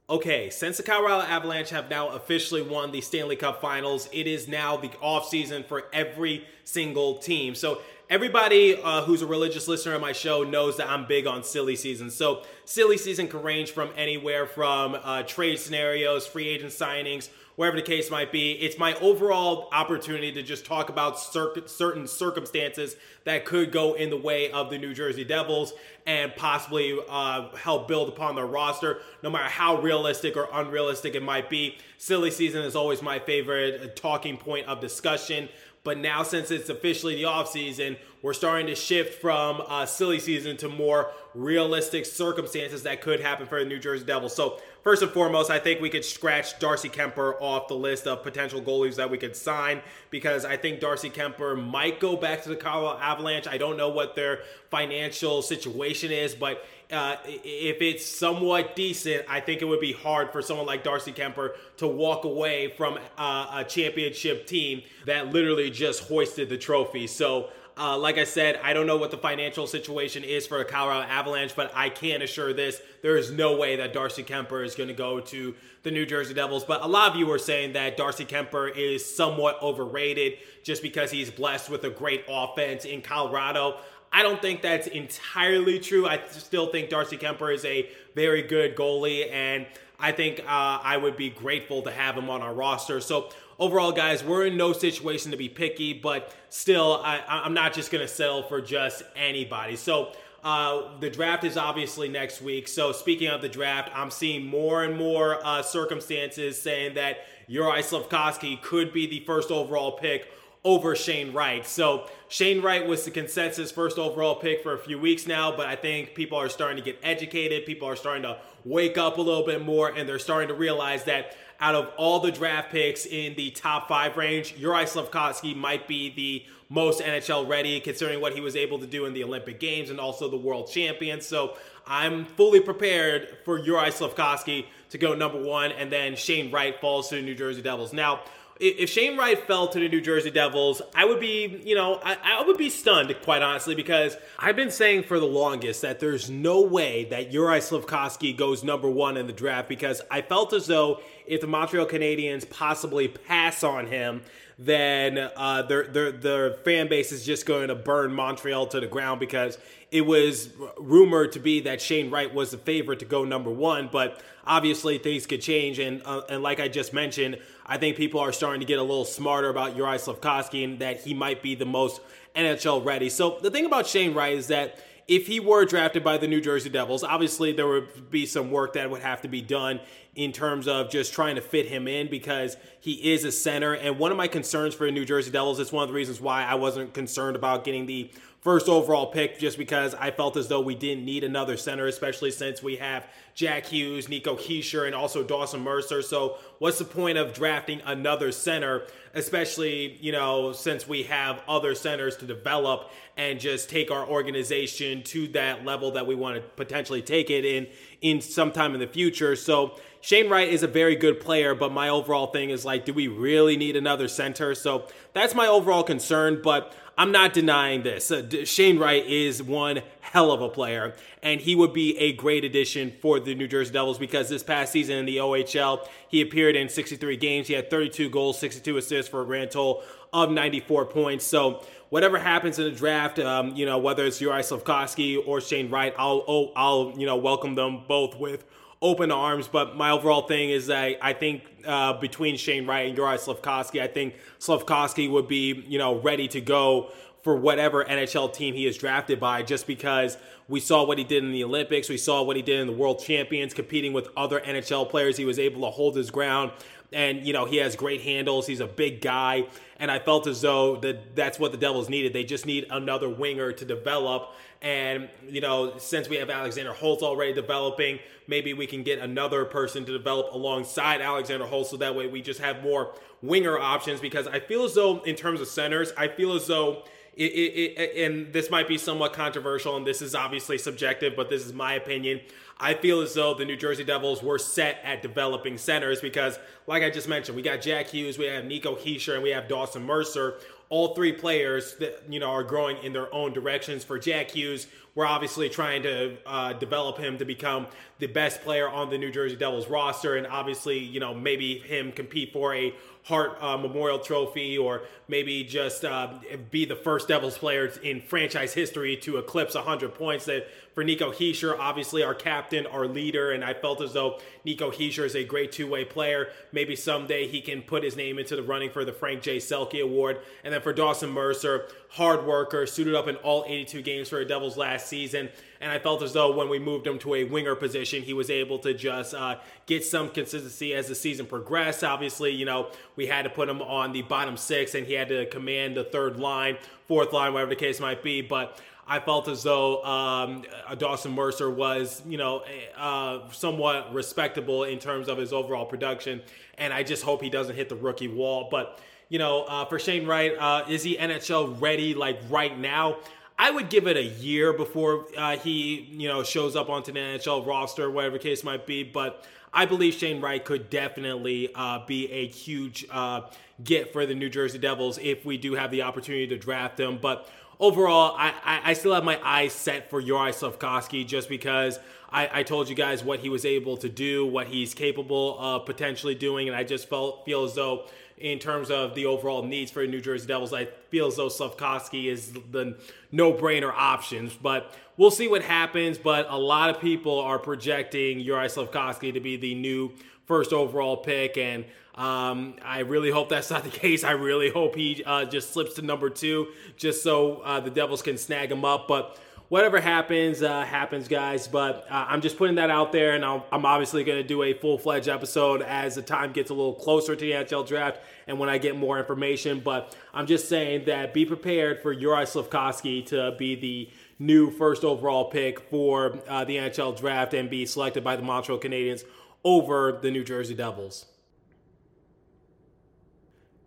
Okay, 0.10 0.50
since 0.50 0.76
the 0.76 0.84
Colorado 0.84 1.26
Avalanche 1.26 1.70
have 1.70 1.90
now 1.90 2.10
officially 2.10 2.62
won 2.62 2.92
the 2.92 3.00
Stanley 3.00 3.38
Cup 3.38 3.62
Finals, 3.62 4.10
it 4.12 4.28
is 4.28 4.50
now 4.50 4.76
the 4.76 4.90
offseason 5.02 5.66
for 5.66 5.86
every 5.94 6.46
single 6.66 7.20
team. 7.20 7.56
So 7.56 7.82
everybody 8.12 8.76
uh, 8.76 9.02
who's 9.04 9.22
a 9.22 9.26
religious 9.26 9.70
listener 9.70 9.96
of 9.96 10.02
my 10.02 10.12
show 10.12 10.44
knows 10.44 10.76
that 10.76 10.90
I'm 10.90 11.06
big 11.06 11.26
on 11.26 11.46
silly 11.46 11.78
season. 11.78 12.12
So 12.12 12.44
silly 12.66 12.98
season 12.98 13.30
can 13.30 13.42
range 13.42 13.72
from 13.72 13.90
anywhere 13.96 14.46
from 14.46 14.98
uh, 15.02 15.24
trade 15.24 15.60
scenarios, 15.60 16.28
free 16.28 16.50
agent 16.50 16.74
signings, 16.74 17.30
wherever 17.56 17.78
the 17.78 17.82
case 17.82 18.12
might 18.12 18.30
be. 18.30 18.52
It's 18.52 18.78
my 18.78 18.96
overall 18.96 19.70
opportunity 19.72 20.34
to 20.34 20.44
just 20.44 20.66
talk 20.66 20.90
about 20.90 21.20
cir- 21.20 21.54
certain 21.68 22.06
circumstances 22.06 22.98
that 23.24 23.46
could 23.46 23.72
go 23.72 23.94
in 23.94 24.10
the 24.10 24.18
way 24.18 24.52
of 24.52 24.70
the 24.70 24.78
New 24.78 24.94
Jersey 24.94 25.24
Devils 25.24 25.72
and 26.06 26.36
possibly 26.36 27.00
uh, 27.08 27.56
help 27.56 27.88
build 27.88 28.10
upon 28.10 28.36
their 28.36 28.46
roster, 28.46 29.00
no 29.24 29.30
matter 29.30 29.48
how 29.48 29.82
realistic 29.82 30.36
or 30.36 30.50
unrealistic 30.52 31.16
it 31.16 31.24
might 31.24 31.50
be. 31.50 31.78
Silly 31.98 32.32
season 32.32 32.64
is 32.64 32.76
always 32.76 33.02
my 33.02 33.20
favorite 33.20 33.96
talking 33.96 34.36
point 34.36 34.68
of 34.68 34.82
discussion. 34.82 35.48
But 35.84 35.98
now, 35.98 36.22
since 36.22 36.52
it's 36.52 36.70
officially 36.70 37.16
the 37.16 37.24
offseason, 37.24 37.98
we're 38.22 38.34
starting 38.34 38.68
to 38.68 38.76
shift 38.76 39.20
from 39.20 39.64
uh, 39.68 39.88
silly 39.88 40.20
season 40.20 40.56
to 40.58 40.70
more 40.70 41.12
realistic 41.34 42.06
circumstances 42.06 42.84
that 42.84 43.02
could 43.02 43.20
happen 43.20 43.48
for 43.48 43.60
the 43.60 43.66
New 43.66 43.80
Jersey 43.80 44.06
Devils. 44.06 44.36
So, 44.36 44.60
first 44.84 45.02
and 45.02 45.12
foremost, 45.12 45.50
I 45.50 45.60
think 45.60 45.82
we 45.82 45.90
could 45.90 46.06
scratch 46.06 46.60
Darcy 46.60 46.90
Kuemper 46.90 47.36
off 47.42 47.68
the 47.68 47.76
list 47.76 48.08
of 48.08 48.24
potential 48.24 48.62
goalies 48.62 48.96
that 48.96 49.10
we 49.10 49.18
could 49.18 49.36
sign 49.36 49.82
because 50.10 50.46
I 50.46 50.58
think 50.58 50.80
Darcy 50.80 51.10
Kuemper 51.10 51.62
might 51.62 52.00
go 52.00 52.16
back 52.16 52.44
to 52.44 52.50
the 52.50 52.56
Colorado 52.56 53.00
Avalanche. 53.00 53.48
I 53.48 53.58
don't 53.58 53.78
know 53.78 53.90
what 53.90 54.16
their 54.16 54.40
financial 54.70 55.42
situation 55.42 56.12
is, 56.12 56.34
but 56.36 56.66
uh, 56.92 57.16
if 57.26 57.82
it's 57.82 58.06
somewhat 58.06 58.76
decent, 58.76 59.24
I 59.30 59.40
think 59.40 59.62
it 59.62 59.66
would 59.66 59.80
be 59.80 59.94
hard 59.94 60.32
for 60.32 60.42
someone 60.42 60.66
like 60.66 60.84
Darcy 60.84 61.14
Kuemper 61.14 61.52
to 61.78 61.88
walk 61.88 62.26
away 62.26 62.74
from 62.76 63.00
uh, 63.18 63.52
a 63.54 63.64
championship 63.64 64.46
team 64.46 64.82
that 65.06 65.32
literally 65.32 65.70
just 65.70 66.04
hoisted 66.04 66.50
the 66.50 66.58
trophy. 66.58 67.08
So, 67.08 67.50
uh, 67.78 67.98
like 67.98 68.18
I 68.18 68.26
said, 68.26 68.60
I 68.64 68.74
don't 68.74 68.86
know 68.86 68.98
what 68.98 69.12
the 69.12 69.18
financial 69.18 69.66
situation 69.66 70.24
is 70.24 70.46
for 70.46 70.58
the 70.58 70.66
Colorado 70.66 71.08
Avalanche, 71.08 71.56
but 71.56 71.72
I 71.74 71.90
can 71.90 72.22
assure 72.22 72.54
this: 72.54 72.82
there 73.02 73.18
is 73.18 73.32
no 73.32 73.58
way 73.58 73.78
that 73.78 73.94
Darcy 73.94 74.24
Kuemper 74.24 74.66
is 74.66 74.76
going 74.76 74.90
to 74.90 74.94
go 74.94 75.20
to 75.20 75.56
the 75.84 75.92
New 75.92 76.06
Jersey 76.06 76.34
Devils. 76.34 76.64
But 76.64 76.84
a 76.84 76.88
lot 76.88 77.12
of 77.12 77.16
you 77.18 77.32
are 77.32 77.40
saying 77.40 77.74
that 77.74 77.98
Darcy 77.98 78.26
Kuemper 78.26 78.76
is 78.76 79.04
somewhat 79.06 79.62
overrated 79.62 80.34
just 80.64 80.82
because 80.82 81.12
he's 81.12 81.32
blessed 81.32 81.70
with 81.70 81.84
a 81.84 81.90
great 81.90 82.26
offense 82.28 82.86
in 82.86 83.02
Colorado. 83.02 83.78
I 84.14 84.24
don't 84.24 84.42
think 84.42 84.62
that's 84.62 84.88
entirely 84.88 85.80
true. 85.80 86.06
I 86.06 86.20
still 86.30 86.68
think 86.68 86.90
Darcy 86.90 87.18
Kuemper 87.18 87.54
is 87.54 87.64
a 87.64 87.90
very 88.14 88.42
good 88.42 88.76
goalie, 88.76 89.32
and 89.32 89.66
I 89.98 90.12
think 90.12 90.40
uh, 90.42 90.80
I 90.84 90.98
would 90.98 91.16
be 91.16 91.30
grateful 91.30 91.84
to 91.84 91.92
have 91.92 92.18
him 92.18 92.30
on 92.30 92.42
our 92.42 92.54
roster. 92.54 93.00
So 93.00 93.30
overall, 93.62 93.92
guys, 93.92 94.24
we're 94.24 94.48
in 94.48 94.58
no 94.58 94.74
situation 94.74 95.30
to 95.30 95.38
be 95.38 95.48
picky, 95.48 95.94
but 95.94 96.36
still, 96.50 97.00
I, 97.04 97.22
I'm 97.28 97.54
not 97.54 97.74
just 97.74 97.92
going 97.92 98.02
to 98.06 98.12
settle 98.12 98.42
for 98.42 98.60
just 98.60 99.04
anybody. 99.16 99.76
So 99.76 100.14
uh, 100.44 100.98
the 101.00 101.12
draft 101.12 101.44
is 101.44 101.58
obviously 101.58 102.10
next 102.10 102.42
week. 102.42 102.68
So 102.68 102.92
speaking 102.92 103.28
of 103.28 103.42
the 103.42 103.50
draft, 103.50 103.92
I'm 103.94 104.10
seeing 104.10 104.48
more 104.48 104.84
and 104.84 104.98
more 104.98 105.46
uh, 105.46 105.62
circumstances 105.62 106.60
saying 106.60 106.96
that 106.96 107.20
Juraj 107.48 107.84
Slafkovsky 107.84 108.60
could 108.64 108.92
be 108.92 109.06
the 109.06 109.20
first 109.26 109.52
overall 109.52 109.92
pick 109.92 110.28
over 110.64 110.96
Shane 110.96 111.32
Wright. 111.32 111.66
So 111.66 112.08
Shane 112.30 112.62
Wright 112.62 112.86
was 112.86 113.06
the 113.06 113.12
consensus 113.12 113.72
first 113.72 114.00
overall 114.00 114.36
pick 114.36 114.64
for 114.64 114.74
a 114.74 114.80
few 114.80 115.00
weeks 115.00 115.28
now, 115.28 115.56
but 115.56 115.68
I 115.68 115.76
think 115.76 116.16
people 116.16 116.38
are 116.38 116.50
starting 116.50 116.78
to 116.78 116.84
get 116.84 117.00
educated. 117.04 117.66
People 117.66 117.88
are 117.88 117.96
starting 117.96 118.24
to 118.24 118.38
wake 118.66 118.98
up 118.98 119.18
a 119.18 119.22
little 119.22 119.46
bit 119.46 119.64
more, 119.64 119.90
and 119.90 120.08
they're 120.08 120.20
starting 120.20 120.48
to 120.50 120.54
realize 120.54 121.04
that 121.06 121.36
out 121.62 121.76
of 121.76 121.92
all 121.96 122.20
the 122.20 122.32
draft 122.32 122.72
picks 122.72 123.06
in 123.06 123.36
the 123.36 123.52
top 123.52 123.88
five 123.88 124.18
range, 124.18 124.56
Juraj 124.56 124.88
Slafkovsky 124.88 125.56
might 125.56 125.88
be 125.88 126.10
the 126.14 126.44
most 126.70 127.02
NHL 127.02 127.48
ready, 127.48 127.80
considering 127.80 128.20
what 128.20 128.34
he 128.34 128.42
was 128.42 128.56
able 128.56 128.80
to 128.80 128.88
do 128.88 129.06
in 129.06 129.14
the 129.14 129.24
Olympic 129.24 129.60
Games 129.60 129.90
and 129.90 130.00
also 130.00 130.28
the 130.28 130.38
World 130.38 130.70
Champions. 130.72 131.26
So 131.26 131.56
I'm 131.86 132.26
fully 132.26 132.62
prepared 132.62 133.38
for 133.46 133.60
Juraj 133.60 133.92
Slafkovsky 133.92 134.66
to 134.90 134.98
go 134.98 135.14
number 135.14 135.40
one, 135.42 135.72
and 135.72 135.92
then 135.92 136.16
Shane 136.16 136.52
Wright 136.52 136.80
falls 136.82 137.10
to 137.10 137.16
the 137.16 137.22
New 137.22 137.36
Jersey 137.36 137.62
Devils. 137.62 137.94
Now, 137.94 138.22
if 138.62 138.92
Shane 138.92 139.18
Wright 139.18 139.40
fell 139.48 139.68
to 139.70 139.80
the 139.80 139.90
New 139.90 140.02
Jersey 140.02 140.30
Devils, 140.30 140.84
I 140.94 141.06
would 141.06 141.20
be, 141.20 141.62
you 141.66 141.74
know, 141.74 142.00
I, 142.04 142.18
I, 142.24 142.44
would 142.46 142.58
be 142.58 142.70
stunned, 142.70 143.14
quite 143.24 143.42
honestly, 143.42 143.74
because 143.74 144.16
I've 144.38 144.56
been 144.56 144.70
saying 144.70 145.04
for 145.04 145.20
the 145.20 145.26
longest 145.26 145.82
that 145.82 146.00
there's 146.00 146.30
no 146.30 146.62
way 146.62 147.06
that 147.06 147.32
Juraj 147.32 147.84
Slafkovsky 147.84 148.38
goes 148.38 148.64
number 148.64 148.90
one 148.90 149.18
in 149.18 149.26
the 149.26 149.34
draft 149.34 149.68
because 149.68 150.02
I 150.12 150.22
felt 150.22 150.54
as 150.54 150.68
though 150.68 151.02
if 151.26 151.42
the 151.42 151.48
Montreal 151.48 151.88
Canadiens 151.88 152.48
possibly 152.48 153.08
pass 153.08 153.64
on 153.64 153.88
him, 153.88 154.22
then 154.60 155.18
uh, 155.18 155.64
their, 155.64 155.88
their, 155.88 156.12
their 156.12 156.54
fan 156.58 156.88
base 156.88 157.12
is 157.12 157.26
just 157.26 157.48
going 157.48 157.70
to 157.70 157.76
burn 157.76 158.14
Montreal 158.14 158.68
to 158.68 158.80
the 158.80 158.86
ground 158.86 159.20
because 159.20 159.58
it 159.90 160.02
was 160.02 160.50
rumored 160.78 161.32
to 161.32 161.40
be 161.40 161.62
that 161.62 161.82
Shane 161.82 162.12
Wright 162.12 162.32
was 162.32 162.52
the 162.52 162.60
favorite 162.60 163.00
to 163.00 163.06
go 163.06 163.26
number 163.26 163.50
one, 163.50 163.90
but 163.92 164.22
obviously 164.46 164.98
things 164.98 165.26
could 165.26 165.42
change. 165.42 165.80
And, 165.80 166.02
uh, 166.06 166.22
and 166.30 166.44
like 166.44 166.60
I 166.60 166.68
just 166.68 166.94
mentioned, 166.94 167.38
I 167.66 167.78
think 167.78 167.98
people 167.98 168.20
are 168.20 168.32
starting 168.32 168.60
to 168.62 168.66
get 168.66 168.80
a 168.80 168.84
little 168.84 169.06
smarter 169.06 169.50
about 169.50 169.76
Juraj 169.76 170.06
Slafkovsky 170.06 170.64
and 170.64 170.80
that 170.80 171.02
he 171.02 171.14
might 171.14 171.42
be 171.42 171.56
the 171.56 171.66
most 171.66 172.02
NHL 172.36 172.84
ready. 172.84 173.10
So 173.10 173.40
the 173.42 173.52
thing 173.52 173.66
about 173.66 173.88
Shane 173.88 174.14
Wright 174.14 174.38
is 174.38 174.48
that 174.48 174.80
if 175.08 175.28
he 175.28 175.40
were 175.40 175.66
drafted 175.66 176.04
by 176.04 176.18
the 176.18 176.28
New 176.28 176.42
Jersey 176.42 176.70
Devils, 176.70 177.04
obviously 177.04 177.52
there 177.52 177.68
would 177.68 178.10
be 178.10 178.26
some 178.26 178.52
work 178.52 178.74
that 178.74 178.90
would 178.90 179.02
have 179.02 179.22
to 179.24 179.28
be 179.28 179.42
done 179.42 179.80
in 180.16 180.32
terms 180.32 180.68
of 180.68 180.90
just 180.90 181.14
trying 181.14 181.36
to 181.36 181.42
fit 181.42 181.68
him 181.68 181.88
in 181.88 182.10
because 182.10 182.58
he 182.80 183.14
is 183.14 183.24
a 183.24 183.32
center. 183.32 183.74
And 183.74 183.98
one 183.98 184.12
of 184.12 184.18
my 184.18 184.28
concerns 184.28 184.76
for 184.76 184.86
the 184.86 184.92
New 184.92 185.06
Jersey 185.06 185.32
Devils, 185.32 185.60
it's 185.60 185.72
one 185.72 185.84
of 185.84 185.90
the 185.90 185.96
reasons 185.96 186.20
why 186.20 186.44
I 186.44 186.56
wasn't 186.56 186.94
concerned 186.94 187.36
about 187.36 187.64
getting 187.64 187.86
the 187.86 188.12
first 188.42 188.68
overall 188.68 189.06
pick 189.12 189.38
just 189.38 189.58
because 189.58 189.94
I 189.94 190.10
felt 190.12 190.36
as 190.36 190.48
though 190.48 190.62
we 190.62 190.74
didn't 190.74 191.06
need 191.06 191.24
another 191.24 191.58
center, 191.58 191.86
especially 191.86 192.32
since 192.32 192.62
we 192.62 192.76
have 192.78 193.08
Jack 193.36 193.68
Hughes, 193.68 194.10
Nico 194.10 194.36
Hischier, 194.36 194.88
and 194.88 194.96
also 194.96 195.24
Dawson 195.24 195.62
Mercer. 195.62 196.02
So, 196.02 196.38
what's 196.58 196.80
the 196.80 196.86
point 196.86 197.18
of 197.18 197.34
drafting 197.34 197.82
another 197.86 198.32
center, 198.32 198.88
especially, 199.14 199.98
you 200.02 200.12
know, 200.12 200.54
since 200.54 200.88
we 200.88 201.04
have 201.04 201.42
other 201.48 201.76
centers 201.76 202.18
to 202.18 202.26
develop 202.26 202.90
and 203.16 203.40
just 203.40 203.70
take 203.70 203.92
our 203.92 204.06
organization 204.08 205.04
to 205.04 205.28
that 205.30 205.64
level 205.64 205.92
that 205.92 206.08
we 206.08 206.16
want 206.16 206.36
to 206.36 206.42
potentially 206.42 207.02
take 207.02 207.30
it 207.30 207.46
in 207.46 207.68
in 208.02 208.22
sometime 208.22 208.74
in 208.74 208.80
the 208.80 208.88
future. 208.88 209.36
So, 209.36 209.80
Shane 210.04 210.30
Wright 210.30 210.50
is 210.50 210.64
a 210.64 210.68
very 210.68 210.96
good 210.96 211.20
player, 211.20 211.54
but 211.54 211.72
my 211.72 211.88
overall 211.88 212.28
thing 212.28 212.50
is 212.50 212.66
like, 212.66 212.86
do 212.86 212.94
we 212.94 213.08
really 213.08 213.56
need 213.56 213.76
another 213.76 214.08
center? 214.08 214.56
So, 214.56 214.88
that's 215.14 215.36
my 215.36 215.48
overall 215.48 215.84
concern, 215.84 216.42
but 216.44 216.74
I'm 216.98 217.12
not 217.12 217.34
denying 217.34 217.84
this. 217.84 218.12
Uh, 218.12 218.46
Shane 218.46 218.78
Wright 218.78 219.06
is 219.06 219.42
one 219.42 219.82
hell 220.02 220.32
of 220.32 220.42
a 220.42 220.50
player, 220.50 220.94
and 221.24 221.40
he 221.40 221.56
would 221.56 221.74
be 221.74 221.98
a 221.98 222.14
great 222.14 222.44
addition 222.44 222.94
for 223.02 223.20
the 223.20 223.34
New 223.34 223.48
Jersey 223.48 223.72
Devils 223.72 223.98
because 223.98 224.30
this 224.30 224.44
past 224.44 224.72
season 224.72 224.98
in 224.98 225.06
the 225.06 225.18
OHL, 225.18 225.88
he 226.10 226.22
appeared 226.22 226.56
in 226.56 226.68
63 226.68 227.16
games. 227.18 227.48
He 227.48 227.54
had 227.54 227.70
32 227.70 228.10
goals, 228.10 228.38
62 228.40 228.78
assists 228.78 229.10
for 229.10 229.22
a 229.22 229.26
grand 229.26 229.52
total 229.52 229.84
of 230.14 230.32
94 230.32 230.86
points. 230.86 231.26
So, 231.26 231.64
whatever 231.90 232.18
happens 232.18 232.58
in 232.58 232.66
the 232.66 232.72
draft, 232.72 233.20
um, 233.20 233.56
you 233.56 233.66
know, 233.66 233.78
whether 233.78 234.06
it's 234.06 234.20
Uri 234.22 234.42
Slafkovsky 234.42 235.18
or 235.26 235.42
Shane 235.42 235.70
Wright, 235.70 235.94
I'll, 235.98 236.24
oh, 236.28 236.52
I'll, 236.56 236.94
you 236.98 237.06
know, 237.06 237.18
welcome 237.18 237.56
them 237.56 237.84
both 237.88 238.18
with 238.18 238.46
open 238.82 239.12
arms. 239.12 239.48
But 239.48 239.76
my 239.76 239.92
overall 239.92 240.28
thing 240.28 240.50
is 240.50 240.68
that 240.68 240.98
I 241.02 241.14
think 241.14 241.44
uh, 241.66 241.94
between 242.00 242.38
Shane 242.38 242.66
Wright 242.66 242.88
and 242.88 242.98
Uri 242.98 243.18
Slafkovsky, 243.18 243.82
I 243.82 243.88
think 243.88 244.16
Slafkovsky 244.40 245.10
would 245.10 245.28
be, 245.28 245.64
you 245.68 245.78
know, 245.78 246.00
ready 246.00 246.28
to 246.30 246.42
go 246.42 246.92
for 247.24 247.36
whatever 247.36 247.86
NHL 247.86 248.34
team 248.34 248.56
he 248.56 248.66
is 248.66 248.78
drafted 248.78 249.20
by, 249.20 249.44
just 249.44 249.68
because 249.68 250.18
we 250.48 250.60
saw 250.60 250.84
what 250.86 250.98
he 250.98 251.04
did 251.04 251.24
in 251.24 251.32
the 251.32 251.44
Olympics, 251.44 251.88
we 251.88 251.98
saw 251.98 252.24
what 252.24 252.36
he 252.36 252.42
did 252.42 252.60
in 252.60 252.68
the 252.68 252.74
World 252.74 253.00
Champions, 253.00 253.54
competing 253.54 253.94
with 253.94 254.10
other 254.18 254.40
NHL 254.40 254.90
players. 254.90 255.18
He 255.18 255.26
was 255.26 255.38
able 255.38 255.62
to 255.62 255.68
hold 255.68 255.96
his 255.96 256.10
ground, 256.10 256.52
and 256.92 257.26
you 257.26 257.34
know 257.34 257.46
he 257.46 257.58
has 257.58 257.76
great 257.76 258.02
handles. 258.02 258.48
He's 258.48 258.60
a 258.60 258.68
big 258.68 259.02
guy, 259.02 259.48
and 259.78 259.90
I 259.90 260.00
felt 260.00 260.28
as 260.28 260.42
though 260.42 260.76
that 260.78 261.16
that's 261.16 261.40
what 261.40 261.52
the 261.52 261.58
Devils 261.58 261.90
needed. 261.90 262.14
They 262.14 262.24
just 262.24 262.46
need 262.46 262.68
another 262.70 263.10
winger 263.10 263.52
to 263.52 263.66
develop. 263.66 264.34
And 264.62 265.10
you 265.28 265.42
know, 265.42 265.78
since 265.78 266.10
we 266.10 266.18
have 266.18 266.30
Alexander 266.30 266.74
Holtz 266.74 267.02
already 267.02 267.34
developing, 267.34 268.00
maybe 268.28 268.54
we 268.54 268.68
can 268.68 268.84
get 268.84 269.00
another 269.00 269.46
person 269.46 269.86
to 269.86 269.92
develop 269.92 270.34
alongside 270.34 271.02
Alexander 271.02 271.46
Holtz, 271.46 271.72
so 271.72 271.78
that 271.78 271.96
way 271.96 272.08
we 272.08 272.22
just 272.22 272.40
have 272.40 272.62
more 272.62 272.94
winger 273.22 273.58
options. 273.58 274.00
Because 274.00 274.28
I 274.28 274.40
feel 274.40 274.64
as 274.64 274.76
though, 274.76 275.02
in 275.04 275.16
terms 275.16 275.42
of 275.42 275.48
centers, 275.48 275.92
I 275.98 276.08
feel 276.08 276.34
as 276.34 276.48
though 276.48 276.84
it, 277.16 277.24
it, 277.24 277.78
it, 277.78 278.06
and 278.06 278.32
this 278.32 278.50
might 278.50 278.68
be 278.68 278.78
somewhat 278.78 279.14
controversial, 279.14 279.76
and 279.76 279.86
this 279.86 280.02
is 280.02 280.16
obviously 280.16 280.58
subjective, 280.58 281.14
but 281.16 281.30
this 281.30 281.46
is 281.46 281.54
my 281.54 281.74
opinion. 281.74 282.22
I 282.58 282.76
feel 282.76 283.02
as 283.02 283.16
though 283.16 283.34
the 283.34 283.44
New 283.44 283.58
Jersey 283.58 283.84
Devils 283.84 284.22
were 284.22 284.38
set 284.38 284.80
at 284.84 285.02
developing 285.02 285.58
centers 285.58 286.00
because, 286.00 286.40
like 286.68 286.84
I 286.84 286.90
just 286.90 287.10
mentioned, 287.10 287.36
we 287.36 287.42
got 287.42 287.62
Jack 287.62 287.88
Hughes, 287.88 288.18
we 288.18 288.26
have 288.26 288.46
Nico 288.46 288.76
Hischier, 288.76 289.16
and 289.16 289.24
we 289.24 289.32
have 289.32 289.48
Dawson 289.48 289.84
Mercer. 289.84 290.36
All 290.70 290.96
three 290.96 291.12
players 291.12 291.76
that 291.80 292.04
you 292.08 292.20
know 292.20 292.30
are 292.30 292.44
growing 292.44 292.78
in 292.82 292.94
their 292.94 293.14
own 293.14 293.34
directions. 293.34 293.84
For 293.84 294.00
Jack 294.00 294.32
Hughes, 294.32 294.68
we're 294.96 295.06
obviously 295.08 295.50
trying 295.50 295.84
to 295.84 296.18
uh, 296.26 296.54
develop 296.54 296.98
him 296.98 297.18
to 297.18 297.26
become 297.26 297.68
the 298.00 298.08
best 298.08 298.42
player 298.42 298.70
on 298.70 298.90
the 298.90 298.98
New 298.98 299.12
Jersey 299.12 299.36
Devils 299.36 299.68
roster, 299.68 300.16
and 300.16 300.28
obviously, 300.28 300.80
you 300.80 301.00
know, 301.00 301.14
maybe 301.14 301.60
him 301.60 301.92
compete 301.92 302.32
for 302.32 302.56
a 302.56 302.74
Hart 303.04 303.38
uh, 303.42 303.58
Memorial 303.58 304.00
Trophy, 304.00 304.58
or 304.58 304.84
maybe 305.08 305.44
just 305.44 305.84
uh, 305.84 306.14
be 306.52 306.66
the 306.66 306.76
first 306.76 307.08
Devils 307.08 307.38
player 307.38 307.72
in 307.84 308.02
franchise 308.02 308.54
history 308.54 308.96
to 308.98 309.18
eclipse 309.18 309.56
100 309.56 309.96
points. 309.96 310.26
That 310.26 310.48
for 310.76 310.84
Nico 310.84 311.12
Hischier, 311.12 311.58
obviously 311.58 312.04
our 312.04 312.14
captain, 312.14 312.66
our 312.68 312.88
leader, 312.88 313.32
and 313.32 313.44
I 313.44 313.54
felt 313.54 313.82
as 313.82 313.94
though 313.94 314.20
Nico 314.46 314.72
Hischier 314.72 315.06
is 315.06 315.16
a 315.16 315.24
great 315.24 315.52
two-way 315.52 315.84
player. 315.84 316.30
Maybe 316.52 316.76
someday 316.76 317.28
he 317.28 317.42
can 317.42 317.62
put 317.62 317.84
his 317.84 317.96
name 317.96 318.20
into 318.20 318.36
the 318.36 318.44
running 318.44 318.70
for 318.70 318.86
the 318.86 318.94
Frank 318.94 319.22
J. 319.22 319.38
Selke 319.38 319.82
Award. 319.82 320.20
And 320.44 320.54
then 320.54 320.62
for 320.62 320.72
Dawson 320.72 321.10
Mercer, 321.10 321.68
hard 321.90 322.26
worker, 322.26 322.66
suited 322.66 322.96
up 322.96 323.08
in 323.08 323.16
all 323.18 323.44
82 323.48 323.82
games 323.82 324.10
for 324.10 324.20
the 324.20 324.26
Devils 324.26 324.58
last 324.58 324.88
season. 324.88 325.30
And 325.62 325.72
I 325.72 325.78
felt 325.78 326.02
as 326.02 326.12
though 326.12 326.36
when 326.36 326.50
we 326.50 326.58
moved 326.58 326.88
him 326.88 326.98
to 327.00 327.14
a 327.14 327.24
winger 327.24 327.56
position, 327.56 328.02
he 328.02 328.14
was 328.14 328.32
able 328.32 328.58
to 328.60 328.74
just 328.74 329.14
uh, 329.14 329.38
get 329.68 329.86
some 329.86 330.10
consistency 330.10 330.74
as 330.74 330.88
the 330.88 330.96
season 330.96 331.28
progressed. 331.28 331.84
Obviously, 331.84 332.32
you 332.32 332.46
know, 332.46 332.72
we 332.96 333.06
had 333.06 333.22
to 333.24 333.30
put 333.30 333.48
him 333.48 333.62
on 333.62 333.92
the 333.92 334.02
bottom 334.02 334.36
six 334.38 334.74
and 334.74 334.88
he 334.88 334.94
had 334.94 335.08
to 335.10 335.28
command 335.28 335.78
the 335.78 335.84
third 335.84 336.20
line, 336.20 336.58
fourth 336.88 337.14
line, 337.14 337.34
whatever 337.34 337.52
the 337.52 337.56
case 337.56 337.80
might 337.80 338.02
be. 338.02 338.22
But 338.22 338.60
I 338.88 339.00
felt 339.00 339.28
as 339.28 339.44
though 339.44 339.84
um, 339.86 340.44
Dawson 340.80 341.14
Mercer 341.14 341.50
was, 341.50 342.02
you 342.08 342.18
know, 342.18 342.44
uh, 342.76 343.30
somewhat 343.32 343.94
respectable 343.94 344.64
in 344.64 344.80
terms 344.80 345.08
of 345.08 345.20
his 345.20 345.32
overall 345.32 345.66
production. 345.66 346.24
And 346.58 346.74
I 346.74 346.82
just 346.82 347.04
hope 347.04 347.22
he 347.22 347.30
doesn't 347.30 347.56
hit 347.56 347.70
the 347.70 347.76
rookie 347.76 348.08
wall. 348.08 348.48
But, 348.50 348.80
you 349.10 349.20
know, 349.20 349.44
uh, 349.44 349.66
for 349.66 349.78
Shane 349.78 350.08
Wright, 350.08 350.34
uh, 350.38 350.66
is 350.68 350.82
he 350.82 350.98
NHL 350.98 351.62
ready 351.62 351.94
like 351.94 352.20
right 352.30 352.58
now? 352.58 352.98
I 353.42 353.50
would 353.50 353.72
give 353.72 353.88
it 353.88 353.98
a 353.98 354.04
year 354.04 354.54
before 354.54 355.08
uh, 355.18 355.36
he, 355.36 355.82
you 355.94 356.08
know, 356.08 356.22
shows 356.22 356.56
up 356.56 356.70
onto 356.70 356.92
the 356.92 357.00
NHL 357.00 357.44
roster, 357.44 357.90
whatever 357.90 358.20
case 358.20 358.44
might 358.44 358.68
be. 358.68 358.84
But 358.84 359.26
I 359.52 359.66
believe 359.66 359.96
Shane 359.96 360.22
Wright 360.22 360.46
could 360.46 360.70
definitely 360.70 361.50
uh, 361.56 361.84
be 361.88 362.08
a 362.12 362.28
huge 362.28 362.86
uh, 362.92 363.22
get 363.64 363.94
for 363.94 364.06
the 364.06 364.14
New 364.14 364.30
Jersey 364.30 364.60
Devils 364.60 365.00
if 365.02 365.26
we 365.26 365.38
do 365.38 365.56
have 365.56 365.72
the 365.72 365.82
opportunity 365.82 366.28
to 366.28 366.38
draft 366.38 366.80
him. 366.80 367.00
But 367.02 367.28
overall, 367.60 368.16
I, 368.16 368.32
I, 368.46 368.62
I 368.64 368.74
still 368.74 368.94
have 368.94 369.04
my 369.04 369.20
eyes 369.24 369.54
set 369.54 369.90
for 369.90 370.00
Uri 370.00 370.34
Slafkovsky 370.34 371.08
just 371.08 371.28
because 371.28 371.80
I, 372.12 372.30
I, 372.32 372.44
told 372.44 372.70
you 372.70 372.76
guys 372.76 373.04
what 373.04 373.22
he 373.22 373.30
was 373.30 373.44
able 373.44 373.76
to 373.78 373.90
do, 373.90 374.24
what 374.24 374.50
he's 374.50 374.76
capable 374.76 375.40
of 375.40 375.66
potentially 375.66 376.14
doing, 376.14 376.48
and 376.48 376.56
I 376.56 376.64
just 376.64 376.88
felt 376.90 377.26
feel 377.26 377.44
as 377.46 377.56
though 377.56 377.88
in 378.22 378.40
terms 378.40 378.70
of 378.70 378.96
the 378.96 379.06
overall 379.06 379.44
needs 379.44 379.72
for 379.72 379.82
the 379.82 379.92
New 379.92 380.02
Jersey 380.02 380.28
Devils. 380.28 380.54
I 380.54 380.66
feel 380.90 381.08
as 381.08 381.16
though 381.16 381.28
Slafkovsky 381.28 382.06
is 382.06 382.32
the 382.32 382.78
no-brainer 383.12 383.74
options, 383.76 384.34
but 384.34 384.74
we'll 384.98 385.12
see 385.12 385.28
what 385.28 385.42
happens. 385.44 385.98
But 385.98 386.28
a 386.30 386.38
lot 386.38 386.70
of 386.70 386.80
people 386.80 387.20
are 387.20 387.40
projecting 387.40 388.20
Uri 388.20 388.48
Slafkovsky 388.48 389.14
to 389.14 389.20
be 389.20 389.38
the 389.38 389.56
new 389.56 389.92
first 390.26 390.54
overall 390.54 390.98
pick, 390.98 391.38
and 391.38 391.66
um, 391.96 392.56
I 392.64 392.80
really 392.80 393.12
hope 393.12 393.30
that's 393.30 393.50
not 393.50 393.64
the 393.64 393.70
case. 393.84 394.04
I 394.04 394.12
really 394.12 394.50
hope 394.50 394.76
he 394.76 395.04
uh, 395.06 395.26
just 395.26 395.52
slips 395.52 395.74
to 395.76 395.82
number 395.82 396.10
two, 396.10 396.48
just 396.78 397.04
so 397.04 397.38
uh, 397.38 397.60
the 397.60 397.72
Devils 397.72 398.02
can 398.02 398.18
snag 398.18 398.52
him 398.52 398.64
up. 398.64 398.88
But 398.88 399.20
whatever 399.52 399.82
happens, 399.82 400.42
uh, 400.42 400.64
happens, 400.64 401.10
guys. 401.10 401.46
But 401.46 401.86
uh, 401.92 402.06
I'm 402.08 402.22
just 402.22 402.38
putting 402.38 402.56
that 402.56 402.70
out 402.70 402.94
there, 402.94 403.16
and 403.16 403.26
i 403.26 403.44
am 403.52 403.66
obviously 403.66 404.06
going 404.06 404.18
to 404.18 404.28
do 404.28 404.44
a 404.44 404.54
full 404.54 404.78
fledged 404.78 405.10
episode 405.10 405.62
as 405.62 405.96
the 405.96 406.02
time 406.02 406.32
gets 406.32 406.52
a 406.52 406.54
little 406.54 406.74
closer 406.74 407.18
to 407.18 407.20
the 407.20 407.32
NHL 407.32 407.68
draft 407.68 408.00
and 408.28 408.40
when 408.40 408.48
I 408.48 408.58
get 408.58 408.78
more 408.78 408.98
information. 408.98 409.60
But 409.60 409.94
I'm 410.14 410.26
just 410.26 410.48
saying 410.48 410.86
that 410.86 411.14
be 411.14 411.26
prepared 411.26 411.82
for 411.82 411.92
Uri 411.92 412.24
Slafkovsky 412.24 413.06
to 413.08 413.36
be 413.38 413.56
the 413.56 413.90
new 414.20 414.52
first 414.52 414.86
overall 414.86 415.26
pick 415.26 415.60
for 415.70 416.18
uh, 416.30 416.46
the 416.46 416.56
NHL 416.56 416.98
draft 416.98 417.34
and 417.34 417.50
be 417.50 417.66
selected 417.66 418.06
by 418.06 418.16
the 418.16 418.24
Montreal 418.24 418.58
Canadiens 418.58 419.04
over 419.44 420.00
the 420.02 420.12
New 420.12 420.24
Jersey 420.24 420.56
Devils. 420.56 421.08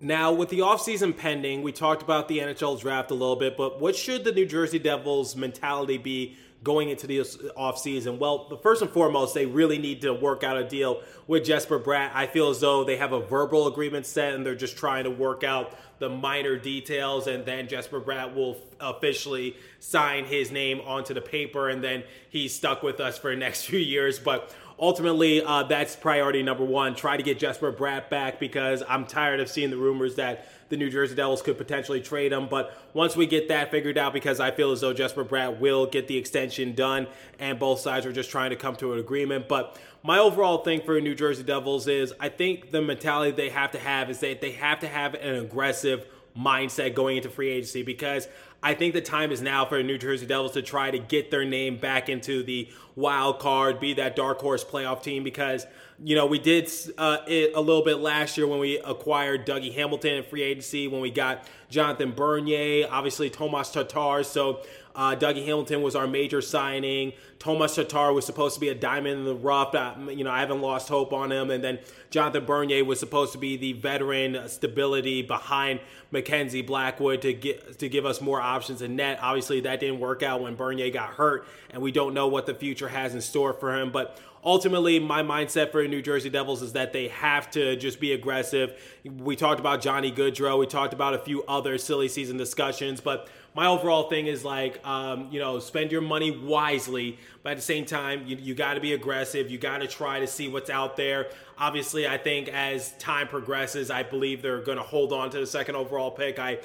Now, 0.00 0.32
with 0.32 0.48
the 0.48 0.58
offseason 0.58 1.16
pending, 1.16 1.62
we 1.62 1.72
talked 1.72 2.02
about 2.02 2.28
the 2.28 2.38
NHL 2.38 2.80
draft 2.80 3.10
a 3.10 3.14
little 3.14 3.36
bit, 3.36 3.56
but 3.56 3.80
what 3.80 3.94
should 3.96 4.24
the 4.24 4.32
New 4.32 4.44
Jersey 4.44 4.78
Devils 4.78 5.36
mentality 5.36 5.98
be 5.98 6.36
going 6.64 6.88
into 6.88 7.06
the 7.06 7.18
offseason? 7.18 8.18
Well, 8.18 8.58
first 8.62 8.82
and 8.82 8.90
foremost, 8.90 9.34
they 9.34 9.46
really 9.46 9.78
need 9.78 10.00
to 10.02 10.12
work 10.12 10.42
out 10.42 10.56
a 10.56 10.68
deal 10.68 11.02
with 11.26 11.44
Jesper 11.44 11.78
Bratt. 11.78 12.10
I 12.12 12.26
feel 12.26 12.50
as 12.50 12.60
though 12.60 12.84
they 12.84 12.96
have 12.96 13.12
a 13.12 13.20
verbal 13.20 13.68
agreement 13.68 14.04
set 14.04 14.34
and 14.34 14.44
they're 14.44 14.54
just 14.56 14.76
trying 14.76 15.04
to 15.04 15.10
work 15.10 15.44
out 15.44 15.78
the 16.00 16.08
minor 16.08 16.58
details, 16.58 17.28
and 17.28 17.46
then 17.46 17.68
Jesper 17.68 18.00
Bratt 18.00 18.34
will 18.34 18.56
officially 18.80 19.56
sign 19.78 20.24
his 20.24 20.50
name 20.50 20.80
onto 20.80 21.14
the 21.14 21.20
paper, 21.20 21.68
and 21.68 21.82
then 21.84 22.02
he's 22.30 22.54
stuck 22.54 22.82
with 22.82 22.98
us 23.00 23.16
for 23.16 23.30
the 23.30 23.36
next 23.36 23.62
few 23.66 23.78
years. 23.78 24.18
But 24.18 24.52
ultimately, 24.78 25.42
uh, 25.42 25.64
that's 25.64 25.96
priority 25.96 26.42
number 26.42 26.64
one. 26.64 26.94
Try 26.94 27.16
to 27.16 27.22
get 27.22 27.38
Jesper 27.38 27.72
Bratt 27.72 28.08
back 28.10 28.38
because 28.38 28.82
I'm 28.88 29.06
tired 29.06 29.40
of 29.40 29.48
seeing 29.48 29.70
the 29.70 29.76
rumors 29.76 30.16
that 30.16 30.48
the 30.68 30.76
New 30.76 30.90
Jersey 30.90 31.14
Devils 31.14 31.42
could 31.42 31.58
potentially 31.58 32.00
trade 32.00 32.32
him. 32.32 32.48
But 32.48 32.76
once 32.94 33.16
we 33.16 33.26
get 33.26 33.48
that 33.48 33.70
figured 33.70 33.98
out, 33.98 34.12
because 34.12 34.40
I 34.40 34.50
feel 34.50 34.72
as 34.72 34.80
though 34.80 34.92
Jesper 34.92 35.24
Bratt 35.24 35.58
will 35.58 35.86
get 35.86 36.08
the 36.08 36.16
extension 36.16 36.74
done, 36.74 37.06
and 37.38 37.58
both 37.58 37.80
sides 37.80 38.06
are 38.06 38.12
just 38.12 38.30
trying 38.30 38.50
to 38.50 38.56
come 38.56 38.76
to 38.76 38.92
an 38.92 38.98
agreement. 38.98 39.48
But 39.48 39.78
my 40.02 40.18
overall 40.18 40.58
thing 40.58 40.82
for 40.82 41.00
New 41.00 41.14
Jersey 41.14 41.42
Devils 41.42 41.86
is 41.88 42.12
I 42.20 42.28
think 42.28 42.70
the 42.70 42.82
mentality 42.82 43.30
they 43.30 43.50
have 43.50 43.70
to 43.72 43.78
have 43.78 44.10
is 44.10 44.20
that 44.20 44.40
they 44.40 44.52
have 44.52 44.80
to 44.80 44.88
have 44.88 45.14
an 45.14 45.36
aggressive 45.36 46.06
mindset 46.38 46.94
going 46.94 47.16
into 47.16 47.28
free 47.28 47.50
agency 47.50 47.82
because 47.82 48.28
I 48.62 48.74
think 48.74 48.94
the 48.94 49.02
time 49.02 49.30
is 49.30 49.42
now 49.42 49.66
for 49.66 49.76
the 49.76 49.84
New 49.84 49.98
Jersey 49.98 50.24
Devils 50.24 50.52
to 50.52 50.62
try 50.62 50.90
to 50.90 50.98
get 50.98 51.30
their 51.30 51.44
name 51.44 51.76
back 51.76 52.08
into 52.08 52.42
the 52.42 52.70
wild 52.96 53.38
card, 53.38 53.78
be 53.78 53.94
that 53.94 54.16
dark 54.16 54.40
horse 54.40 54.64
playoff 54.64 55.02
team 55.02 55.22
because 55.22 55.66
you 56.02 56.16
know 56.16 56.26
we 56.26 56.38
did 56.38 56.70
uh, 56.96 57.18
it 57.26 57.52
a 57.54 57.60
little 57.60 57.84
bit 57.84 57.96
last 57.96 58.36
year 58.38 58.46
when 58.46 58.58
we 58.58 58.78
acquired 58.78 59.46
Dougie 59.46 59.74
Hamilton 59.74 60.14
in 60.14 60.24
free 60.24 60.42
agency, 60.42 60.88
when 60.88 61.02
we 61.02 61.10
got 61.10 61.46
Jonathan 61.68 62.12
Bernier, 62.12 62.88
obviously 62.90 63.28
Tomas 63.28 63.70
Tatar. 63.70 64.22
So 64.22 64.62
uh, 64.94 65.16
Dougie 65.16 65.44
Hamilton 65.44 65.82
was 65.82 65.96
our 65.96 66.06
major 66.06 66.40
signing. 66.40 67.12
Tomas 67.40 67.74
Tatar 67.74 68.12
was 68.12 68.24
supposed 68.24 68.54
to 68.54 68.60
be 68.60 68.68
a 68.68 68.74
diamond 68.74 69.18
in 69.18 69.24
the 69.24 69.34
rough. 69.34 69.74
Uh, 69.74 69.94
you 70.08 70.22
know, 70.22 70.30
I 70.30 70.40
haven't 70.40 70.60
lost 70.60 70.88
hope 70.88 71.12
on 71.12 71.32
him. 71.32 71.50
And 71.50 71.64
then 71.64 71.80
Jonathan 72.10 72.44
Bernier 72.44 72.84
was 72.84 73.00
supposed 73.00 73.32
to 73.32 73.38
be 73.38 73.56
the 73.56 73.72
veteran 73.72 74.48
stability 74.48 75.22
behind 75.22 75.80
Mackenzie 76.12 76.62
Blackwood 76.62 77.22
to 77.22 77.32
get 77.32 77.78
to 77.80 77.88
give 77.88 78.06
us 78.06 78.20
more 78.20 78.40
options 78.40 78.82
in 78.82 78.94
net. 78.94 79.18
Obviously, 79.20 79.60
that 79.62 79.80
didn't 79.80 79.98
work 79.98 80.22
out 80.22 80.40
when 80.40 80.54
Bernier 80.54 80.90
got 80.90 81.10
hurt, 81.10 81.46
and 81.70 81.82
we 81.82 81.90
don't 81.90 82.14
know 82.14 82.28
what 82.28 82.46
the 82.46 82.54
future 82.54 82.88
has 82.88 83.14
in 83.14 83.20
store 83.20 83.52
for 83.52 83.76
him. 83.76 83.90
But 83.90 84.20
ultimately, 84.44 84.98
my 84.98 85.22
mindset 85.22 85.72
for 85.72 85.86
New 85.86 86.02
Jersey 86.02 86.30
Devils 86.30 86.62
is 86.62 86.72
that 86.74 86.92
they 86.92 87.08
have 87.08 87.50
to 87.52 87.76
just 87.76 88.00
be 88.00 88.12
aggressive. 88.12 88.78
We 89.04 89.36
talked 89.36 89.60
about 89.60 89.80
Johnny 89.80 90.12
Gaudreau. 90.12 90.58
We 90.58 90.66
talked 90.66 90.92
about 90.92 91.14
a 91.14 91.18
few 91.18 91.42
other 91.44 91.78
silly 91.78 92.08
season 92.08 92.36
discussions, 92.36 93.00
but 93.00 93.28
my 93.54 93.66
overall 93.66 94.08
thing 94.08 94.26
is 94.26 94.44
like, 94.44 94.84
um, 94.84 95.28
you 95.30 95.38
know, 95.38 95.60
spend 95.60 95.92
your 95.92 96.00
money 96.00 96.32
wisely, 96.32 97.18
but 97.44 97.50
at 97.50 97.56
the 97.56 97.62
same 97.62 97.84
time, 97.84 98.24
you, 98.26 98.36
you 98.36 98.54
got 98.54 98.74
to 98.74 98.80
be 98.80 98.94
aggressive. 98.94 99.48
You 99.48 99.58
got 99.58 99.78
to 99.78 99.86
try 99.86 100.18
to 100.18 100.26
see 100.26 100.48
what's 100.48 100.70
out 100.70 100.96
there. 100.96 101.28
Obviously, 101.56 102.06
I 102.06 102.18
think 102.18 102.48
as 102.48 102.92
time 102.98 103.28
progresses, 103.28 103.92
I 103.92 104.02
believe 104.02 104.42
they're 104.42 104.62
going 104.62 104.78
to 104.78 104.82
hold 104.82 105.12
on 105.12 105.30
to 105.30 105.38
the 105.38 105.46
second 105.46 105.76
overall 105.76 106.10
pick. 106.10 106.40
I 106.40 106.58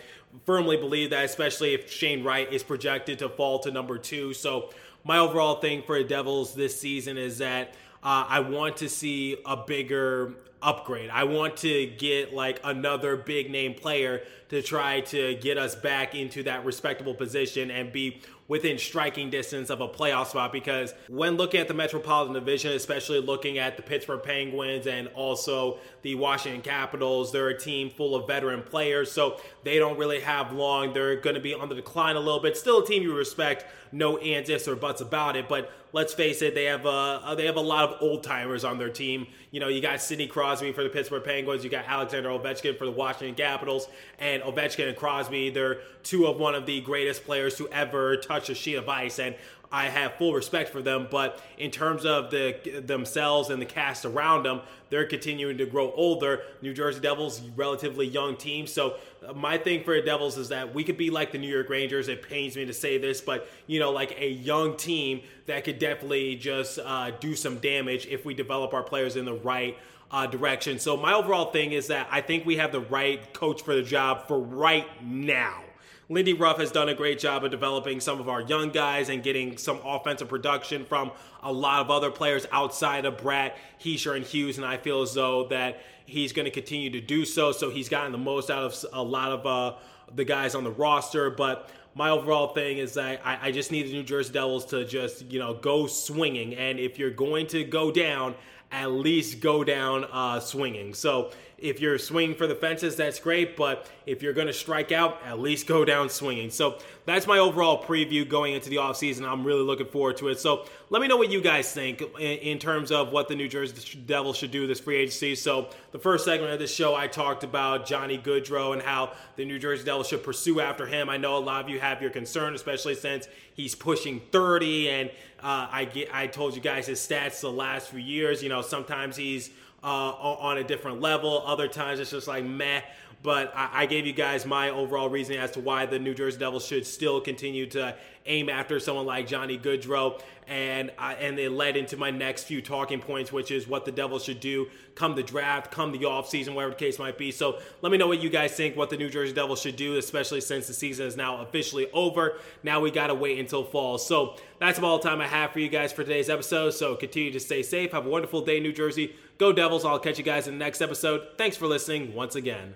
firmly 0.45 0.77
believe 0.77 1.11
that, 1.11 1.25
especially 1.25 1.75
if 1.75 1.91
Shane 1.91 2.23
Wright 2.23 2.51
is 2.51 2.63
projected 2.63 3.19
to 3.19 3.29
fall 3.29 3.59
to 3.59 3.71
number 3.71 3.99
two. 3.99 4.33
So, 4.33 4.71
my 5.09 5.17
overall 5.17 5.55
thing 5.55 5.81
for 5.81 5.97
the 5.97 6.03
Devils 6.03 6.53
this 6.53 6.79
season 6.79 7.17
is 7.17 7.39
that 7.39 7.69
uh, 8.03 8.25
I 8.29 8.41
want 8.41 8.77
to 8.77 8.87
see 8.87 9.37
a 9.43 9.57
bigger 9.57 10.35
upgrade. 10.61 11.09
I 11.09 11.23
want 11.23 11.57
to 11.57 11.87
get 11.87 12.31
like 12.31 12.59
another 12.63 13.17
big 13.17 13.49
name 13.49 13.73
player 13.73 14.21
to 14.49 14.61
try 14.61 15.01
to 15.01 15.33
get 15.33 15.57
us 15.57 15.73
back 15.73 16.13
into 16.13 16.43
that 16.43 16.63
respectable 16.63 17.15
position 17.15 17.71
and 17.71 17.91
be 17.91 18.21
within 18.49 18.79
striking 18.79 19.29
distance 19.29 19.69
of 19.69 19.79
a 19.79 19.87
playoff 19.87 20.27
spot 20.27 20.51
because 20.51 20.93
when 21.07 21.37
looking 21.37 21.61
at 21.61 21.67
the 21.69 21.73
Metropolitan 21.73 22.33
Division, 22.33 22.73
especially 22.73 23.21
looking 23.21 23.59
at 23.59 23.77
the 23.77 23.83
Pittsburgh 23.83 24.23
Penguins 24.23 24.87
and 24.87 25.07
also 25.09 25.77
the 26.01 26.15
Washington 26.15 26.61
Capitals, 26.61 27.31
they're 27.31 27.49
a 27.49 27.57
team 27.57 27.91
full 27.91 28.15
of 28.15 28.27
veteran 28.27 28.63
players, 28.63 29.11
so 29.11 29.39
they 29.63 29.77
don't 29.77 29.97
really 29.97 30.19
have 30.19 30.51
long. 30.51 30.93
They're 30.93 31.15
going 31.15 31.35
to 31.35 31.41
be 31.41 31.53
on 31.53 31.69
the 31.69 31.75
decline 31.75 32.15
a 32.15 32.19
little 32.19 32.39
bit. 32.39 32.57
Still 32.57 32.83
a 32.83 32.85
team 32.85 33.03
you 33.03 33.15
respect, 33.15 33.65
no 33.91 34.17
ands, 34.17 34.49
ifs, 34.49 34.67
or 34.67 34.75
buts 34.75 35.01
about 35.01 35.35
it, 35.35 35.47
but 35.47 35.71
let's 35.93 36.13
face 36.13 36.41
it, 36.41 36.55
they 36.55 36.65
have 36.65 36.85
a, 36.85 37.35
they 37.35 37.45
have 37.45 37.55
a 37.55 37.61
lot 37.61 37.89
of 37.89 38.01
old 38.01 38.23
timers 38.23 38.63
on 38.63 38.77
their 38.77 38.89
team. 38.89 39.27
You 39.51 39.59
know, 39.59 39.67
you 39.67 39.81
got 39.81 40.01
Sidney 40.01 40.27
Crosby 40.27 40.71
for 40.71 40.83
the 40.83 40.89
Pittsburgh 40.89 41.23
Penguins, 41.23 41.63
you 41.63 41.69
got 41.69 41.85
Alexander 41.87 42.29
Ovechkin 42.29 42.77
for 42.77 42.85
the 42.85 42.91
Washington 42.91 43.35
Capitals, 43.35 43.87
and 44.19 44.41
Ovechkin 44.43 44.87
and 44.87 44.97
Crosby, 44.97 45.49
they're 45.49 45.79
two 46.03 46.27
of 46.27 46.37
one 46.37 46.55
of 46.55 46.65
the 46.65 46.81
greatest 46.81 47.25
players 47.25 47.55
to 47.55 47.67
ever 47.69 48.17
touch 48.17 48.38
sheet 48.45 48.75
of 48.75 48.89
ice. 48.89 49.19
And 49.19 49.35
I 49.71 49.85
have 49.85 50.15
full 50.15 50.33
respect 50.33 50.69
for 50.69 50.81
them, 50.81 51.07
but 51.11 51.41
in 51.59 51.69
terms 51.69 52.03
of 52.03 52.31
the 52.31 52.81
themselves 52.83 53.51
and 53.51 53.61
the 53.61 53.67
cast 53.67 54.03
around 54.03 54.43
them, 54.43 54.61
they're 54.89 55.05
continuing 55.05 55.59
to 55.59 55.67
grow 55.67 55.91
older. 55.91 56.41
New 56.63 56.73
Jersey 56.73 56.99
Devils, 56.99 57.41
relatively 57.55 58.07
young 58.07 58.35
team. 58.35 58.65
So 58.65 58.95
uh, 59.27 59.33
my 59.33 59.59
thing 59.59 59.83
for 59.83 59.93
the 59.93 60.01
Devils 60.01 60.39
is 60.39 60.49
that 60.49 60.73
we 60.73 60.83
could 60.83 60.97
be 60.97 61.11
like 61.11 61.31
the 61.31 61.37
New 61.37 61.51
York 61.53 61.69
Rangers. 61.69 62.07
It 62.07 62.27
pains 62.27 62.55
me 62.55 62.65
to 62.65 62.73
say 62.73 62.97
this, 62.97 63.21
but 63.21 63.47
you 63.67 63.79
know, 63.79 63.91
like 63.91 64.19
a 64.19 64.29
young 64.29 64.75
team 64.75 65.21
that 65.45 65.63
could 65.63 65.77
definitely 65.77 66.35
just 66.35 66.79
uh, 66.79 67.11
do 67.19 67.35
some 67.35 67.59
damage 67.59 68.07
if 68.07 68.25
we 68.25 68.33
develop 68.33 68.73
our 68.73 68.83
players 68.83 69.15
in 69.17 69.25
the 69.25 69.35
right 69.35 69.77
uh, 70.09 70.25
direction. 70.25 70.79
So 70.79 70.97
my 70.97 71.13
overall 71.13 71.51
thing 71.51 71.73
is 71.73 71.87
that 71.87 72.07
I 72.09 72.21
think 72.21 72.43
we 72.43 72.57
have 72.57 72.71
the 72.71 72.81
right 72.81 73.33
coach 73.33 73.61
for 73.61 73.75
the 73.75 73.83
job 73.83 74.27
for 74.27 74.39
right 74.39 74.87
now. 75.03 75.61
Lindy 76.11 76.33
Ruff 76.33 76.57
has 76.57 76.71
done 76.71 76.89
a 76.89 76.95
great 76.95 77.19
job 77.19 77.43
of 77.43 77.51
developing 77.51 77.99
some 77.99 78.19
of 78.19 78.27
our 78.27 78.41
young 78.41 78.71
guys 78.71 79.09
and 79.09 79.21
getting 79.21 79.59
some 79.59 79.79
offensive 79.85 80.27
production 80.27 80.83
from 80.83 81.11
a 81.43 81.53
lot 81.53 81.81
of 81.81 81.91
other 81.91 82.09
players 82.09 82.47
outside 82.51 83.05
of 83.05 83.17
Bratt, 83.17 83.53
Hischier, 83.79 84.15
and 84.15 84.25
Hughes. 84.25 84.57
And 84.57 84.65
I 84.65 84.77
feel 84.77 85.03
as 85.03 85.13
though 85.13 85.45
that 85.49 85.81
he's 86.07 86.33
going 86.33 86.45
to 86.45 86.51
continue 86.51 86.89
to 86.89 86.99
do 86.99 87.25
so. 87.25 87.51
So 87.51 87.69
he's 87.69 87.89
gotten 87.89 88.11
the 88.11 88.17
most 88.17 88.49
out 88.49 88.63
of 88.63 88.85
a 88.91 89.03
lot 89.03 89.31
of 89.31 89.45
uh, 89.45 89.77
the 90.15 90.25
guys 90.25 90.55
on 90.55 90.63
the 90.63 90.71
roster. 90.71 91.29
But 91.29 91.69
my 91.93 92.09
overall 92.09 92.55
thing 92.55 92.79
is 92.79 92.95
that 92.95 93.21
I, 93.23 93.47
I 93.47 93.51
just 93.51 93.71
need 93.71 93.83
the 93.83 93.93
New 93.93 94.03
Jersey 94.03 94.33
Devils 94.33 94.65
to 94.67 94.85
just, 94.85 95.25
you 95.25 95.37
know, 95.37 95.53
go 95.53 95.85
swinging. 95.85 96.55
And 96.55 96.79
if 96.79 96.97
you're 96.97 97.11
going 97.11 97.45
to 97.47 97.63
go 97.63 97.91
down, 97.91 98.33
at 98.71 98.91
least 98.91 99.41
go 99.41 99.63
down 99.63 100.05
uh, 100.11 100.39
swinging. 100.39 100.95
So 100.95 101.31
if 101.61 101.79
you're 101.79 101.97
swinging 101.97 102.35
for 102.35 102.47
the 102.47 102.55
fences, 102.55 102.95
that's 102.95 103.19
great. 103.19 103.55
But 103.55 103.87
if 104.05 104.21
you're 104.23 104.33
going 104.33 104.47
to 104.47 104.53
strike 104.53 104.91
out, 104.91 105.19
at 105.25 105.39
least 105.39 105.67
go 105.67 105.85
down 105.85 106.09
swinging. 106.09 106.49
So 106.49 106.79
that's 107.05 107.27
my 107.27 107.37
overall 107.37 107.83
preview 107.83 108.27
going 108.27 108.53
into 108.53 108.69
the 108.69 108.77
offseason. 108.77 109.27
I'm 109.27 109.43
really 109.43 109.61
looking 109.61 109.87
forward 109.87 110.17
to 110.17 110.29
it. 110.29 110.39
So 110.39 110.65
let 110.89 111.01
me 111.01 111.07
know 111.07 111.17
what 111.17 111.31
you 111.31 111.41
guys 111.41 111.71
think 111.71 112.01
in, 112.01 112.19
in 112.19 112.59
terms 112.59 112.91
of 112.91 113.11
what 113.11 113.27
the 113.27 113.35
New 113.35 113.47
Jersey 113.47 113.99
Devils 114.05 114.37
should 114.37 114.51
do 114.51 114.67
this 114.67 114.79
free 114.79 114.97
agency. 114.97 115.35
So 115.35 115.69
the 115.91 115.99
first 115.99 116.25
segment 116.25 116.51
of 116.53 116.59
this 116.59 116.73
show, 116.73 116.95
I 116.95 117.07
talked 117.07 117.43
about 117.43 117.85
Johnny 117.85 118.17
Gaudreau 118.17 118.73
and 118.73 118.81
how 118.81 119.13
the 119.35 119.45
New 119.45 119.59
Jersey 119.59 119.83
Devils 119.83 120.07
should 120.07 120.23
pursue 120.23 120.59
after 120.59 120.85
him. 120.85 121.09
I 121.09 121.17
know 121.17 121.37
a 121.37 121.39
lot 121.39 121.63
of 121.63 121.69
you 121.69 121.79
have 121.79 122.01
your 122.01 122.11
concern, 122.11 122.55
especially 122.55 122.95
since 122.95 123.27
he's 123.53 123.75
pushing 123.75 124.21
30 124.31 124.89
and 124.89 125.11
uh, 125.41 125.67
I 125.71 125.85
get 125.85 126.13
I 126.13 126.27
told 126.27 126.55
you 126.55 126.61
guys 126.61 126.87
his 126.87 126.99
stats 126.99 127.41
the 127.41 127.51
last 127.51 127.89
few 127.89 127.99
years. 127.99 128.43
You 128.43 128.49
know, 128.49 128.61
sometimes 128.61 129.15
he's 129.15 129.51
uh, 129.83 129.87
on 129.87 130.57
a 130.57 130.63
different 130.63 131.01
level. 131.01 131.43
Other 131.45 131.67
times 131.67 131.99
it's 131.99 132.11
just 132.11 132.27
like 132.27 132.43
meh. 132.43 132.81
But 133.21 133.51
I, 133.53 133.81
I, 133.81 133.85
gave 133.85 134.05
you 134.05 134.13
guys 134.13 134.45
my 134.45 134.69
overall 134.69 135.09
reasoning 135.09 135.41
as 135.41 135.51
to 135.51 135.59
why 135.59 135.85
the 135.85 135.99
New 135.99 136.13
Jersey 136.13 136.39
Devils 136.39 136.65
should 136.65 136.87
still 136.87 137.19
continue 137.19 137.67
to 137.71 137.93
aim 138.25 138.47
after 138.47 138.79
someone 138.79 139.05
like 139.05 139.27
Johnny 139.27 139.57
Gaudreau, 139.57 140.21
And 140.47 140.89
I, 140.97 141.15
and 141.15 141.37
it 141.37 141.51
led 141.51 141.75
into 141.75 141.97
my 141.97 142.11
next 142.11 142.45
few 142.45 142.61
talking 142.61 143.01
points, 143.01 143.33
which 143.33 143.51
is 143.51 143.67
what 143.67 143.83
the 143.83 143.91
Devils 143.91 144.23
should 144.23 144.39
do 144.39 144.67
come 144.95 145.15
the 145.15 145.23
draft, 145.23 145.71
come 145.71 145.93
the 145.93 145.99
offseason, 145.99 146.53
whatever 146.53 146.73
the 146.73 146.79
case 146.79 146.99
might 146.99 147.17
be. 147.17 147.31
So 147.31 147.59
let 147.81 147.89
me 147.89 147.97
know 147.97 148.07
what 148.07 148.21
you 148.21 148.29
guys 148.29 148.51
think, 148.51 148.75
what 148.75 148.89
the 148.89 148.97
New 148.97 149.09
Jersey 149.09 149.33
Devils 149.33 149.61
should 149.61 149.77
do, 149.77 149.97
especially 149.97 150.41
since 150.41 150.67
the 150.67 150.73
season 150.73 151.07
is 151.07 151.15
now 151.15 151.41
officially 151.41 151.89
over. 151.91 152.37
Now 152.63 152.81
we 152.81 152.91
got 152.91 153.07
to 153.07 153.15
wait 153.15 153.39
until 153.39 153.63
fall. 153.63 153.97
So 153.97 154.35
that's 154.59 154.77
about 154.77 154.87
all 154.87 154.97
the 154.99 155.07
time 155.07 155.21
I 155.21 155.27
have 155.27 155.51
for 155.51 155.59
you 155.59 155.69
guys 155.69 155.93
for 155.93 156.03
today's 156.03 156.29
episode. 156.29 156.71
So 156.71 156.95
continue 156.95 157.31
to 157.31 157.39
stay 157.39 157.63
safe. 157.63 157.93
Have 157.93 158.05
a 158.05 158.09
wonderful 158.09 158.41
day, 158.41 158.59
New 158.59 158.73
Jersey. 158.73 159.15
Go 159.39 159.53
Devils. 159.53 159.85
I'll 159.85 159.99
catch 159.99 160.17
you 160.17 160.23
guys 160.23 160.47
in 160.47 160.59
the 160.59 160.63
next 160.63 160.81
episode. 160.81 161.29
Thanks 161.37 161.55
for 161.55 161.65
listening 161.65 162.13
once 162.13 162.35
again. 162.35 162.75